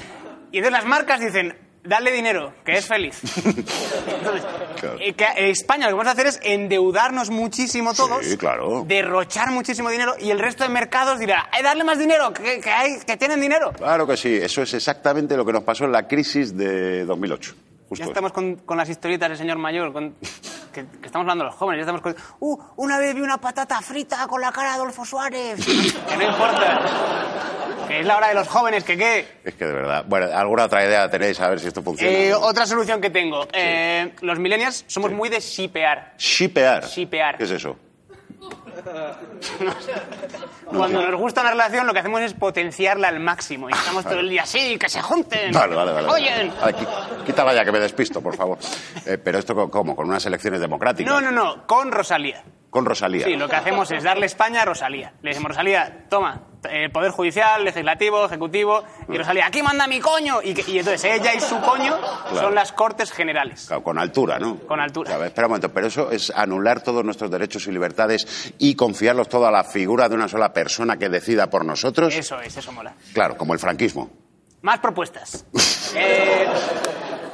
Y 0.51 0.57
entonces 0.57 0.71
las 0.79 0.85
marcas 0.85 1.19
dicen, 1.19 1.57
dale 1.83 2.11
dinero, 2.11 2.53
que 2.65 2.73
es 2.77 2.85
feliz. 2.87 3.19
Entonces, 3.45 4.45
Claro. 4.79 4.97
eh, 4.99 5.13
que, 5.13 5.23
eh, 5.23 5.49
España 5.49 5.85
lo 5.85 5.91
que 5.91 5.97
vamos 5.97 6.07
a 6.07 6.11
hacer 6.11 6.27
es 6.27 6.39
endeudarnos 6.43 7.29
muchísimo 7.29 7.93
todos, 7.93 8.25
Sí, 8.25 8.37
claro. 8.37 8.83
derrochar 8.87 9.51
muchísimo 9.51 9.89
dinero 9.89 10.15
y 10.19 10.31
el 10.31 10.39
resto 10.39 10.63
de 10.63 10.69
mercados 10.69 11.19
dirá, 11.19 11.47
¡ay, 11.51 11.63
darle 11.63 11.83
más 11.83 11.97
dinero! 11.99 12.33
Que, 12.33 12.59
que 12.59 12.69
hay, 12.69 12.99
que 13.05 13.17
tienen 13.17 13.39
dinero! 13.41 13.71
Claro 13.73 14.05
que 14.07 14.17
sí. 14.17 14.33
Eso 14.35 14.61
es 14.61 14.73
exactamente 14.73 15.37
lo 15.37 15.45
que 15.45 15.53
nos 15.53 15.63
pasó 15.63 15.85
en 15.85 15.91
la 15.91 16.07
crisis 16.07 16.55
de 16.57 17.05
2008. 17.05 17.55
Justo 17.89 18.03
Ya 18.05 18.09
estamos 18.09 18.31
con, 18.33 18.55
con 18.57 18.77
las 18.77 18.89
historietas 18.89 19.29
del 19.29 19.37
señor 19.37 19.57
mayor, 19.57 19.93
con- 19.93 20.15
que, 20.73 20.85
que 20.85 21.05
estamos 21.05 21.23
hablando 21.23 21.45
de 21.45 21.51
los 21.51 21.55
jóvenes, 21.57 21.85
ya 21.85 21.91
estamos 21.91 22.01
con... 22.01 22.15
¡Uh! 22.39 22.57
Una 22.77 22.97
vez 22.97 23.15
vi 23.15 23.21
una 23.21 23.37
patata 23.37 23.79
frita 23.81 24.27
con 24.27 24.41
la 24.41 24.51
cara 24.51 24.69
de 24.69 24.75
Adolfo 24.75 25.05
Suárez. 25.05 25.65
que 26.09 26.17
no 26.17 26.23
importa. 26.23 26.81
Que 27.87 27.99
es 27.99 28.05
la 28.05 28.17
hora 28.17 28.29
de 28.29 28.33
los 28.33 28.47
jóvenes, 28.47 28.83
que 28.83 28.97
qué. 28.97 29.39
Es 29.43 29.55
que 29.55 29.65
de 29.65 29.73
verdad. 29.73 30.05
Bueno, 30.07 30.27
¿alguna 30.33 30.65
otra 30.65 30.83
idea 30.85 31.09
tenéis 31.09 31.39
a 31.39 31.49
ver 31.49 31.59
si 31.59 31.67
esto 31.67 31.81
funciona? 31.81 32.11
Eh, 32.11 32.33
otra 32.33 32.65
solución 32.65 32.99
que 32.99 33.09
tengo. 33.09 33.47
Eh, 33.53 34.13
los 34.21 34.39
millennials 34.39 34.83
somos 34.87 35.11
muy 35.11 35.29
de 35.29 35.39
shipear. 35.39 36.15
Shipear. 36.17 36.85
Shipear. 36.85 37.37
¿Qué 37.37 37.43
es 37.43 37.51
eso? 37.51 37.77
Cuando 40.65 41.01
nos 41.09 41.19
gusta 41.19 41.41
una 41.41 41.51
relación, 41.51 41.85
lo 41.87 41.93
que 41.93 41.99
hacemos 41.99 42.21
es 42.21 42.33
potenciarla 42.33 43.07
al 43.07 43.19
máximo. 43.19 43.69
Y 43.69 43.73
estamos 43.73 44.03
todo 44.03 44.19
el 44.19 44.29
día 44.29 44.43
así, 44.43 44.77
que 44.77 44.89
se 44.89 45.01
junten. 45.01 45.51
Vale, 45.51 45.75
vale, 45.75 45.91
vale. 45.91 46.07
Oyen. 46.09 46.53
Vale, 46.59 46.75
quítala 47.25 47.53
ya 47.53 47.63
que 47.63 47.71
me 47.71 47.79
despisto, 47.79 48.21
por 48.21 48.35
favor. 48.35 48.57
Eh, 49.05 49.17
pero 49.17 49.37
esto, 49.37 49.69
¿cómo? 49.69 49.95
¿Con 49.97 50.07
unas 50.07 50.25
elecciones 50.25 50.61
democráticas? 50.61 51.11
No, 51.11 51.19
no, 51.19 51.29
no, 51.29 51.67
con 51.67 51.91
Rosalía. 51.91 52.41
Con 52.69 52.85
Rosalía. 52.85 53.25
Sí, 53.25 53.35
lo 53.35 53.49
que 53.49 53.55
hacemos 53.57 53.91
es 53.91 54.03
darle 54.03 54.27
España 54.27 54.61
a 54.61 54.65
Rosalía. 54.65 55.13
Le 55.21 55.31
decimos, 55.31 55.49
Rosalía, 55.49 56.05
toma, 56.09 56.41
eh, 56.69 56.89
Poder 56.91 57.11
Judicial, 57.11 57.63
Legislativo, 57.63 58.25
Ejecutivo, 58.25 58.83
y 59.09 59.17
Rosalía, 59.17 59.47
aquí 59.47 59.61
manda 59.63 59.87
mi 59.87 59.99
coño. 59.99 60.41
Y, 60.43 60.53
que- 60.53 60.69
y 60.71 60.79
entonces 60.79 61.03
ella 61.05 61.33
y 61.33 61.39
su 61.39 61.59
coño 61.61 61.97
son 62.35 62.55
las 62.55 62.71
Cortes 62.71 63.11
Generales. 63.11 63.65
Claro, 63.67 63.83
con 63.83 63.97
altura, 63.99 64.39
¿no? 64.39 64.57
Con 64.59 64.79
altura. 64.79 65.09
Claro, 65.11 65.25
espera 65.25 65.47
un 65.47 65.51
momento, 65.51 65.69
pero 65.73 65.87
eso 65.87 66.11
es 66.11 66.31
anular 66.35 66.81
todos 66.81 67.03
nuestros 67.03 67.29
derechos 67.31 67.67
y 67.67 67.71
libertades 67.71 68.53
y 68.57 68.75
confiarlos 68.75 69.29
todo 69.29 69.47
a 69.47 69.51
la 69.51 69.63
figura 69.63 70.07
de 70.09 70.15
una 70.15 70.27
sola 70.27 70.53
persona 70.53 70.97
que 70.97 71.09
decida 71.09 71.49
por 71.49 71.65
nosotros. 71.65 72.13
Eso 72.15 72.39
es, 72.41 72.55
eso 72.57 72.71
mola. 72.71 72.93
Claro, 73.13 73.37
como 73.37 73.53
el 73.53 73.59
franquismo. 73.59 74.09
Más 74.61 74.79
propuestas. 74.79 75.45
Eh, 75.95 76.47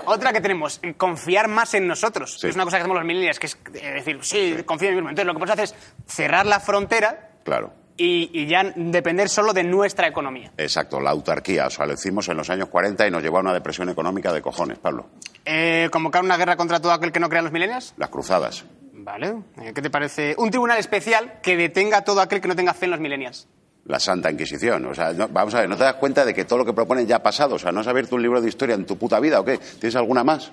otra 0.06 0.34
que 0.34 0.42
tenemos, 0.42 0.82
confiar 0.98 1.48
más 1.48 1.74
en 1.76 1.88
nosotros. 1.88 2.38
Sí. 2.42 2.48
Es 2.48 2.56
una 2.56 2.66
cosa 2.66 2.76
que 2.76 2.82
hacemos 2.82 2.98
los 2.98 3.06
millennials, 3.06 3.40
que 3.40 3.48
es 3.48 3.58
eh, 3.76 3.92
decir, 3.94 4.20
sí, 4.22 4.58
confío 4.66 4.90
en 4.90 4.96
mí 4.96 5.02
mismo. 5.02 5.10
Entonces 5.12 5.26
lo 5.28 5.34
que 5.34 5.40
podemos 5.40 5.54
hacer 5.60 5.64
es 5.78 5.94
cerrar 6.14 6.46
la 6.46 6.60
frontera 6.60 7.30
Claro. 7.46 7.72
Y, 8.00 8.32
y 8.34 8.48
ya 8.48 8.64
depender 8.76 9.30
solo 9.30 9.54
de 9.54 9.64
nuestra 9.64 10.08
economía. 10.08 10.52
Exacto, 10.58 11.00
la 11.00 11.12
autarquía. 11.12 11.68
O 11.68 11.70
sea, 11.70 11.86
lo 11.86 11.94
hicimos 11.94 12.28
en 12.30 12.38
los 12.38 12.50
años 12.50 12.70
40 12.70 13.08
y 13.08 13.12
nos 13.12 13.22
llevó 13.22 13.38
a 13.38 13.42
una 13.42 13.54
depresión 13.54 13.90
económica 13.90 14.34
de 14.34 14.42
cojones, 14.42 14.80
Pablo. 14.80 15.08
Eh, 15.46 15.90
¿Convocar 15.92 16.24
una 16.24 16.38
guerra 16.38 16.56
contra 16.56 16.80
todo 16.80 16.92
aquel 16.94 17.12
que 17.12 17.20
no 17.20 17.30
crea 17.30 17.40
en 17.40 17.46
los 17.46 17.54
millennials? 17.54 17.94
Las 17.98 18.10
cruzadas. 18.10 18.66
Vale. 18.94 19.36
Eh, 19.62 19.72
¿Qué 19.74 19.82
te 19.82 19.90
parece? 19.90 20.36
Un 20.38 20.50
tribunal 20.50 20.78
especial 20.80 21.40
que 21.44 21.56
detenga 21.58 21.98
a 22.00 22.04
todo 22.04 22.22
aquel 22.22 22.42
que 22.42 22.48
no 22.48 22.56
tenga 22.56 22.74
fe 22.74 22.86
en 22.86 22.92
los 22.92 23.00
millennials. 23.00 23.48
La 23.86 24.00
Santa 24.00 24.30
Inquisición. 24.30 24.86
O 24.86 24.94
sea, 24.94 25.14
no- 25.14 25.28
vamos 25.30 25.54
a 25.56 25.62
ver, 25.62 25.70
¿no 25.70 25.76
te 25.78 25.84
das 25.84 25.96
cuenta 25.96 26.24
de 26.26 26.34
que 26.34 26.46
todo 26.46 26.60
lo 26.60 26.66
que 26.66 26.74
proponen 26.74 27.08
ya 27.08 27.18
ha 27.18 27.24
pasado? 27.24 27.56
O 27.56 27.60
sea, 27.60 27.72
¿no 27.72 27.80
has 27.80 27.88
abierto 27.88 28.16
un 28.16 28.22
libro 28.22 28.40
de 28.42 28.48
historia 28.50 28.76
en 28.76 28.86
tu 28.86 28.98
puta 28.98 29.20
vida 29.20 29.40
o 29.40 29.46
qué? 29.46 29.58
¿Tienes 29.58 29.96
alguna 29.96 30.24
más? 30.24 30.52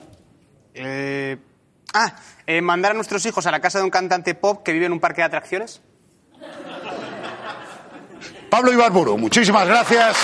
Eh, 0.74 1.36
ah, 1.92 2.14
eh, 2.46 2.60
mandar 2.62 2.92
a 2.92 2.94
nuestros 2.94 3.24
hijos 3.26 3.46
a 3.46 3.50
la 3.50 3.60
casa 3.60 3.78
de 3.78 3.84
un 3.84 3.90
cantante 3.90 4.34
pop 4.34 4.62
que 4.62 4.72
vive 4.72 4.86
en 4.86 4.92
un 4.92 5.00
parque 5.00 5.20
de 5.22 5.26
atracciones. 5.26 5.82
Pablo 8.56 8.72
Ibarburu, 8.72 9.18
muchísimas 9.18 9.68
gracias. 9.68 10.16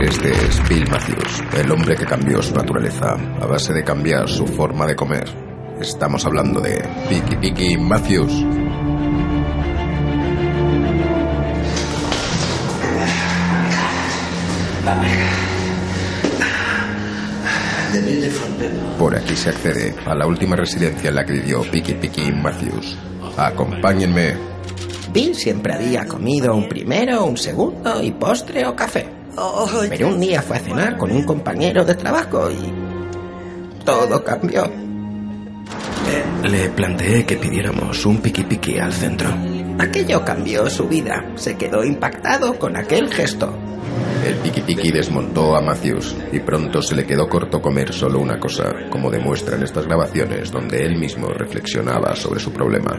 Este 0.00 0.30
es 0.30 0.68
Bill 0.68 0.88
Matthews, 0.88 1.42
el 1.54 1.72
hombre 1.72 1.96
que 1.96 2.06
cambió 2.06 2.40
su 2.40 2.54
naturaleza 2.54 3.16
a 3.40 3.46
base 3.46 3.72
de 3.72 3.82
cambiar 3.82 4.28
su 4.28 4.46
forma 4.46 4.86
de 4.86 4.94
comer. 4.94 5.24
Estamos 5.80 6.24
hablando 6.24 6.60
de 6.60 6.88
Piki 7.08 7.34
Piki 7.34 7.76
Matthews. 7.78 8.32
Por 18.98 19.14
aquí 19.14 19.36
se 19.36 19.50
accede 19.50 19.94
a 20.06 20.14
la 20.14 20.26
última 20.26 20.56
residencia 20.56 21.10
en 21.10 21.14
la 21.16 21.24
que 21.24 21.32
vivió 21.32 21.62
Piki 21.62 21.94
Piki 21.94 22.32
Matthews. 22.32 22.96
Acompáñenme. 23.36 24.34
Bill 25.12 25.34
siempre 25.34 25.74
había 25.74 26.06
comido 26.06 26.54
un 26.54 26.68
primero, 26.68 27.24
un 27.24 27.36
segundo 27.36 28.02
y 28.02 28.12
postre 28.12 28.66
o 28.66 28.74
café. 28.74 29.06
Pero 29.88 30.08
un 30.08 30.20
día 30.20 30.42
fue 30.42 30.56
a 30.56 30.60
cenar 30.60 30.96
con 30.96 31.10
un 31.10 31.24
compañero 31.24 31.84
de 31.84 31.94
trabajo 31.94 32.50
y 32.50 33.84
todo 33.84 34.22
cambió. 34.24 34.70
Le 36.44 36.70
planteé 36.70 37.24
que 37.24 37.36
pidiéramos 37.36 38.04
un 38.04 38.20
piqui 38.20 38.42
piqui 38.44 38.78
al 38.78 38.92
centro. 38.92 39.28
Aquello 39.78 40.24
cambió 40.24 40.68
su 40.68 40.88
vida. 40.88 41.32
Se 41.36 41.56
quedó 41.56 41.84
impactado 41.84 42.58
con 42.58 42.76
aquel 42.76 43.12
gesto. 43.12 43.56
El 44.24 44.36
Piki 44.36 44.92
desmontó 44.92 45.56
a 45.56 45.60
Matthews 45.60 46.16
y 46.32 46.38
pronto 46.40 46.80
se 46.80 46.94
le 46.94 47.04
quedó 47.04 47.28
corto 47.28 47.60
comer 47.60 47.92
solo 47.92 48.20
una 48.20 48.38
cosa, 48.38 48.72
como 48.88 49.10
demuestran 49.10 49.62
estas 49.62 49.86
grabaciones 49.86 50.50
donde 50.52 50.84
él 50.84 50.96
mismo 50.96 51.28
reflexionaba 51.28 52.14
sobre 52.14 52.38
su 52.38 52.52
problema. 52.52 52.98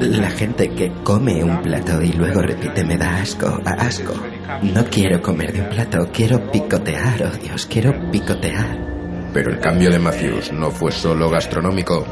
La 0.00 0.30
gente 0.30 0.70
que 0.70 0.90
come 1.04 1.44
un 1.44 1.62
plato 1.62 2.02
y 2.02 2.12
luego 2.12 2.40
repite 2.40 2.84
me 2.84 2.96
da 2.96 3.20
asco, 3.20 3.60
asco. 3.64 4.14
No 4.62 4.84
quiero 4.86 5.22
comer 5.22 5.52
de 5.52 5.60
un 5.60 5.68
plato, 5.68 6.08
quiero 6.12 6.50
picotear, 6.50 7.22
oh 7.22 7.36
Dios, 7.36 7.66
quiero 7.66 8.10
picotear. 8.10 8.91
Pero 9.32 9.50
el 9.50 9.58
cambio 9.60 9.90
de 9.90 9.98
Matthews 9.98 10.52
no 10.52 10.70
fue 10.70 10.92
solo 10.92 11.30
gastronómico. 11.30 12.04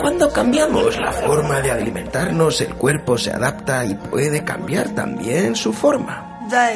Cuando 0.00 0.30
cambiamos 0.32 0.96
la 0.98 1.12
forma 1.12 1.60
de 1.60 1.70
alimentarnos, 1.72 2.60
el 2.60 2.74
cuerpo 2.74 3.18
se 3.18 3.32
adapta 3.32 3.84
y 3.84 3.94
puede 3.94 4.44
cambiar 4.44 4.90
también 4.90 5.54
su 5.56 5.72
forma. 5.72 6.24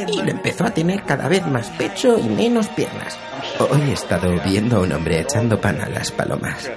Y 0.09 0.23
le 0.23 0.33
empezó 0.33 0.65
a 0.65 0.71
tener 0.71 1.03
cada 1.05 1.29
vez 1.29 1.47
más 1.47 1.71
pecho 1.71 2.19
y 2.19 2.29
menos 2.29 2.69
piernas. 2.69 3.17
Hoy 3.59 3.81
he 3.89 3.93
estado 3.93 4.29
viendo 4.45 4.77
a 4.77 4.81
un 4.81 4.93
hombre 4.93 5.21
echando 5.21 5.59
pan 5.61 5.81
a 5.81 5.89
las 5.89 6.11
palomas. 6.11 6.71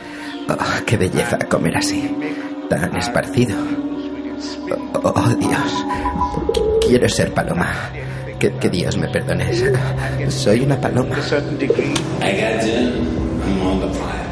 Oh, 0.47 0.56
qué 0.86 0.95
belleza 0.95 1.38
comer 1.49 1.75
así, 1.78 2.15
tan 2.69 2.95
esparcido. 2.95 3.58
Oh, 4.93 5.13
oh, 5.15 5.30
Dios, 5.36 5.86
Qu- 6.54 6.80
quiero 6.88 7.10
ser 7.10 7.34
paloma. 7.34 7.73
Que, 8.39 8.53
que 8.53 8.69
Dios 8.69 8.97
me 8.97 9.07
perdones. 9.07 9.63
Soy 10.29 10.61
una 10.61 10.79
paloma. 10.79 11.15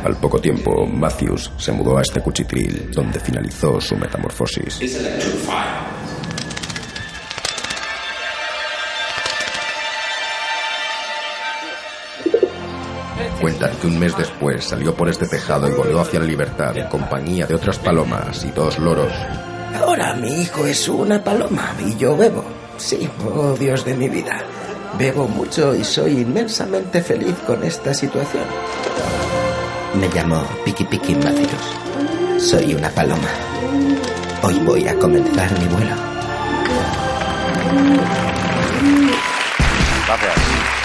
Al 0.03 0.17
poco 0.17 0.39
tiempo, 0.39 0.85
Matthews 0.85 1.51
se 1.57 1.71
mudó 1.71 1.97
a 1.97 2.01
este 2.01 2.19
cuchitril, 2.19 2.91
donde 2.91 3.19
finalizó 3.19 3.79
su 3.79 3.95
metamorfosis. 3.95 4.79
Cuentan 13.39 13.75
que 13.75 13.87
un 13.87 13.99
mes 13.99 14.17
después 14.17 14.63
salió 14.63 14.95
por 14.95 15.09
este 15.09 15.27
tejado 15.27 15.67
y 15.67 15.71
voló 15.71 15.99
hacia 15.99 16.19
la 16.19 16.25
libertad 16.25 16.77
en 16.77 16.87
compañía 16.87 17.45
de 17.45 17.55
otras 17.55 17.77
palomas 17.77 18.43
y 18.45 18.51
dos 18.51 18.79
loros. 18.79 19.11
Ahora 19.75 20.13
mi 20.15 20.41
hijo 20.41 20.65
es 20.65 20.87
una 20.87 21.21
paloma 21.23 21.73
y 21.85 21.97
yo 21.97 22.15
bebo. 22.15 22.62
Sí, 22.77 23.09
oh 23.33 23.53
Dios 23.53 23.86
de 23.86 23.93
mi 23.95 24.09
vida. 24.09 24.43
Bebo 24.97 25.27
mucho 25.27 25.73
y 25.75 25.83
soy 25.83 26.21
inmensamente 26.21 27.01
feliz 27.01 27.36
con 27.45 27.63
esta 27.63 27.93
situación. 27.93 28.45
Me 29.99 30.07
llamo 30.09 30.43
Piki 30.65 30.83
Piki 30.86 31.15
Matthews. 31.15 32.43
Soy 32.43 32.73
una 32.73 32.89
paloma. 32.89 33.29
Hoy 34.43 34.59
voy 34.59 34.88
a 34.88 34.97
comenzar 34.99 35.51
mi 35.59 35.65
vuelo. 35.67 35.95
Gracias. 40.05 40.83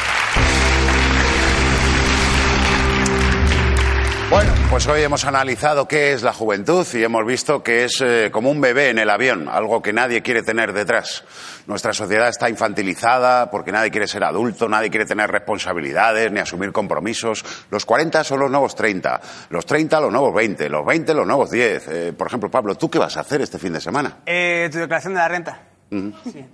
Bueno, 4.31 4.53
pues 4.69 4.87
hoy 4.87 5.01
hemos 5.01 5.25
analizado 5.25 5.89
qué 5.89 6.13
es 6.13 6.23
la 6.23 6.35
juventud 6.35 6.87
y 6.93 7.03
hemos 7.03 7.25
visto 7.25 7.63
que 7.63 7.85
es 7.85 8.03
eh, 8.03 8.29
como 8.31 8.51
un 8.51 8.61
bebé 8.61 8.91
en 8.91 8.99
el 8.99 9.09
avión, 9.09 9.49
algo 9.49 9.81
que 9.81 9.95
nadie 9.95 10.21
quiere 10.21 10.43
tener 10.43 10.75
detrás. 10.75 11.25
Nuestra 11.67 11.95
sociedad 11.95 12.29
está 12.29 12.51
infantilizada 12.51 13.51
porque 13.51 13.73
nadie 13.73 13.91
quiere 13.91 14.07
ser 14.07 14.25
adulto, 14.25 14.69
nadie 14.69 14.91
quiere 14.91 15.07
tener 15.07 15.31
responsabilidades 15.31 16.31
ni 16.31 16.41
asumir 16.41 16.73
compromisos. 16.73 17.43
Los 17.71 17.87
40 17.87 18.23
son 18.23 18.41
los 18.41 18.51
nuevos 18.51 18.75
30, 18.75 19.19
los 19.49 19.65
30 19.65 19.99
los 19.99 20.13
nuevos 20.13 20.35
20, 20.35 20.69
los 20.69 20.85
20 20.85 21.15
los 21.15 21.27
nuevos 21.27 21.51
10. 21.51 21.89
Eh, 21.89 22.13
por 22.13 22.27
ejemplo, 22.27 22.51
Pablo, 22.51 22.75
¿tú 22.75 22.91
qué 22.91 22.99
vas 22.99 23.17
a 23.17 23.21
hacer 23.21 23.41
este 23.41 23.59
fin 23.59 23.73
de 23.73 23.81
semana? 23.81 24.19
Eh, 24.27 24.69
tu 24.71 24.77
declaración 24.77 25.15
de 25.15 25.21
la 25.21 25.29
renta. 25.29 25.63
Sí. 25.91 26.45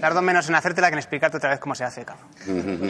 Tardo 0.00 0.22
menos 0.22 0.48
en 0.48 0.54
hacértela 0.54 0.88
que 0.88 0.94
en 0.94 0.98
explicarte 0.98 1.36
otra 1.36 1.50
vez 1.50 1.60
cómo 1.60 1.74
se 1.74 1.84
hace, 1.84 2.04
cabrón. 2.04 2.26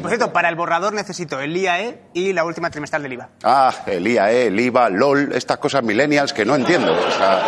Por 0.01 0.09
cierto, 0.11 0.33
para 0.33 0.49
el 0.49 0.57
borrador 0.57 0.93
necesito 0.93 1.41
el 1.41 1.57
IAE 1.57 2.01
y 2.15 2.33
la 2.33 2.45
última 2.45 2.71
trimestral 2.71 3.03
del 3.03 3.13
IVA. 3.15 3.29
Ah, 3.43 3.73
el 3.87 4.07
IAE, 4.07 4.47
el 4.49 4.59
IVA, 4.61 4.89
LOL, 4.89 5.33
estas 5.35 5.59
cosas 5.59 5.83
millennials 5.83 6.33
que 6.33 6.45
no 6.45 6.55
entiendo. 6.55 6.93
O 6.93 7.11
sea, 7.11 7.43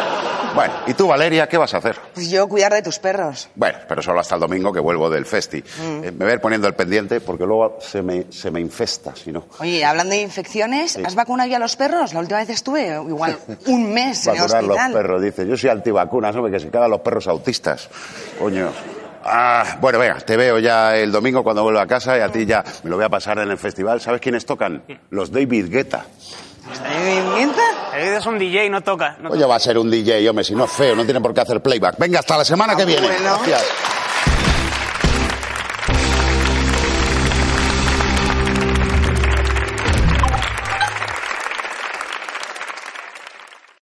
bueno, 0.55 0.75
¿y 0.87 0.95
tú, 0.95 1.07
Valeria, 1.07 1.49
qué 1.49 1.57
vas 1.57 1.73
a 1.75 1.79
hacer? 1.79 1.97
Pues 2.14 2.29
yo 2.31 2.47
cuidar 2.49 2.73
de 2.75 2.83
tus 2.83 2.99
perros. 2.99 3.49
Bueno, 3.55 3.79
pero 3.88 4.03
solo 4.03 4.21
hasta 4.21 4.35
el 4.35 4.40
domingo 4.42 4.73
que 4.73 4.81
vuelvo 4.81 5.09
del 5.09 5.25
festi. 5.25 5.59
Mm. 5.62 6.05
Eh, 6.05 6.12
me 6.12 6.25
voy 6.25 6.31
a 6.31 6.35
ir 6.35 6.40
poniendo 6.40 6.68
el 6.68 6.75
pendiente 6.75 7.21
porque 7.21 7.45
luego 7.45 7.79
se 7.81 8.03
me, 8.03 8.27
se 8.31 8.51
me 8.51 8.61
infesta, 8.61 9.14
si 9.16 9.33
no. 9.33 9.47
Oye, 9.61 9.85
hablando 9.85 10.14
de 10.14 10.21
infecciones, 10.23 10.92
Sí. 10.92 11.03
¿has 11.05 11.14
vacunado 11.14 11.49
ya 11.49 11.57
a 11.57 11.61
los 11.61 11.77
perros? 11.77 12.12
La 12.12 12.21
última 12.21 12.38
vez 12.40 12.51
estuve 12.51 12.88
igual 12.88 13.38
un 13.66 13.92
mes 13.95 14.27
en 14.27 14.35
el 14.35 14.40
Vacunar 14.40 14.62
los 14.64 14.71
hospital. 14.77 14.92
perros, 14.92 15.23
dice. 15.23 15.47
Yo 15.47 15.57
soy 15.57 15.71
antivacunas, 15.71 16.37
hombre, 16.37 16.53
que 16.53 16.61
se 16.61 16.68
quedan 16.71 16.90
los 16.90 17.01
perros 17.01 17.27
autistas. 17.29 17.88
Coño. 18.38 18.71
Ah, 19.24 19.78
bueno, 19.80 19.98
venga, 19.98 20.16
te 20.20 20.37
veo 20.37 20.58
ya 20.58 20.96
el 20.96 21.12
domingo 21.12 21.42
cuando 21.42 21.62
vuelva 21.62 21.82
a 21.82 21.87
casa 21.87 22.16
y 22.18 22.20
a 22.20 22.28
ti 22.28 22.44
ya 22.46 22.64
me 22.82 22.90
lo 22.90 22.96
voy 22.96 23.04
a 23.04 23.08
pasar 23.08 23.38
en 23.38 23.50
el 23.50 23.58
festival. 23.58 24.00
¿Sabes 24.00 24.20
quiénes 24.20 24.44
tocan? 24.46 24.82
Los 25.11 25.30
David 25.32 25.70
Guetta. 25.70 26.04
El 27.94 28.14
es 28.14 28.26
un 28.26 28.38
DJ, 28.38 28.70
no 28.70 28.80
toca. 28.80 29.16
No 29.20 29.30
Oye, 29.30 29.44
va 29.44 29.56
a 29.56 29.61
ser 29.61 29.78
un 29.78 29.90
DJ, 29.90 30.28
hombre, 30.28 30.44
si 30.44 30.54
no 30.54 30.64
es 30.64 30.72
feo, 30.72 30.94
no 30.94 31.04
tiene 31.04 31.20
por 31.20 31.35
qué 31.35 31.40
hacer 31.40 31.61
playback. 31.61 31.98
Venga, 31.98 32.20
hasta 32.20 32.38
la 32.38 32.44
semana 32.44 32.74
que 32.76 32.85
viene. 32.85 33.06
bueno. 33.06 33.38
Gracias. 33.46 33.91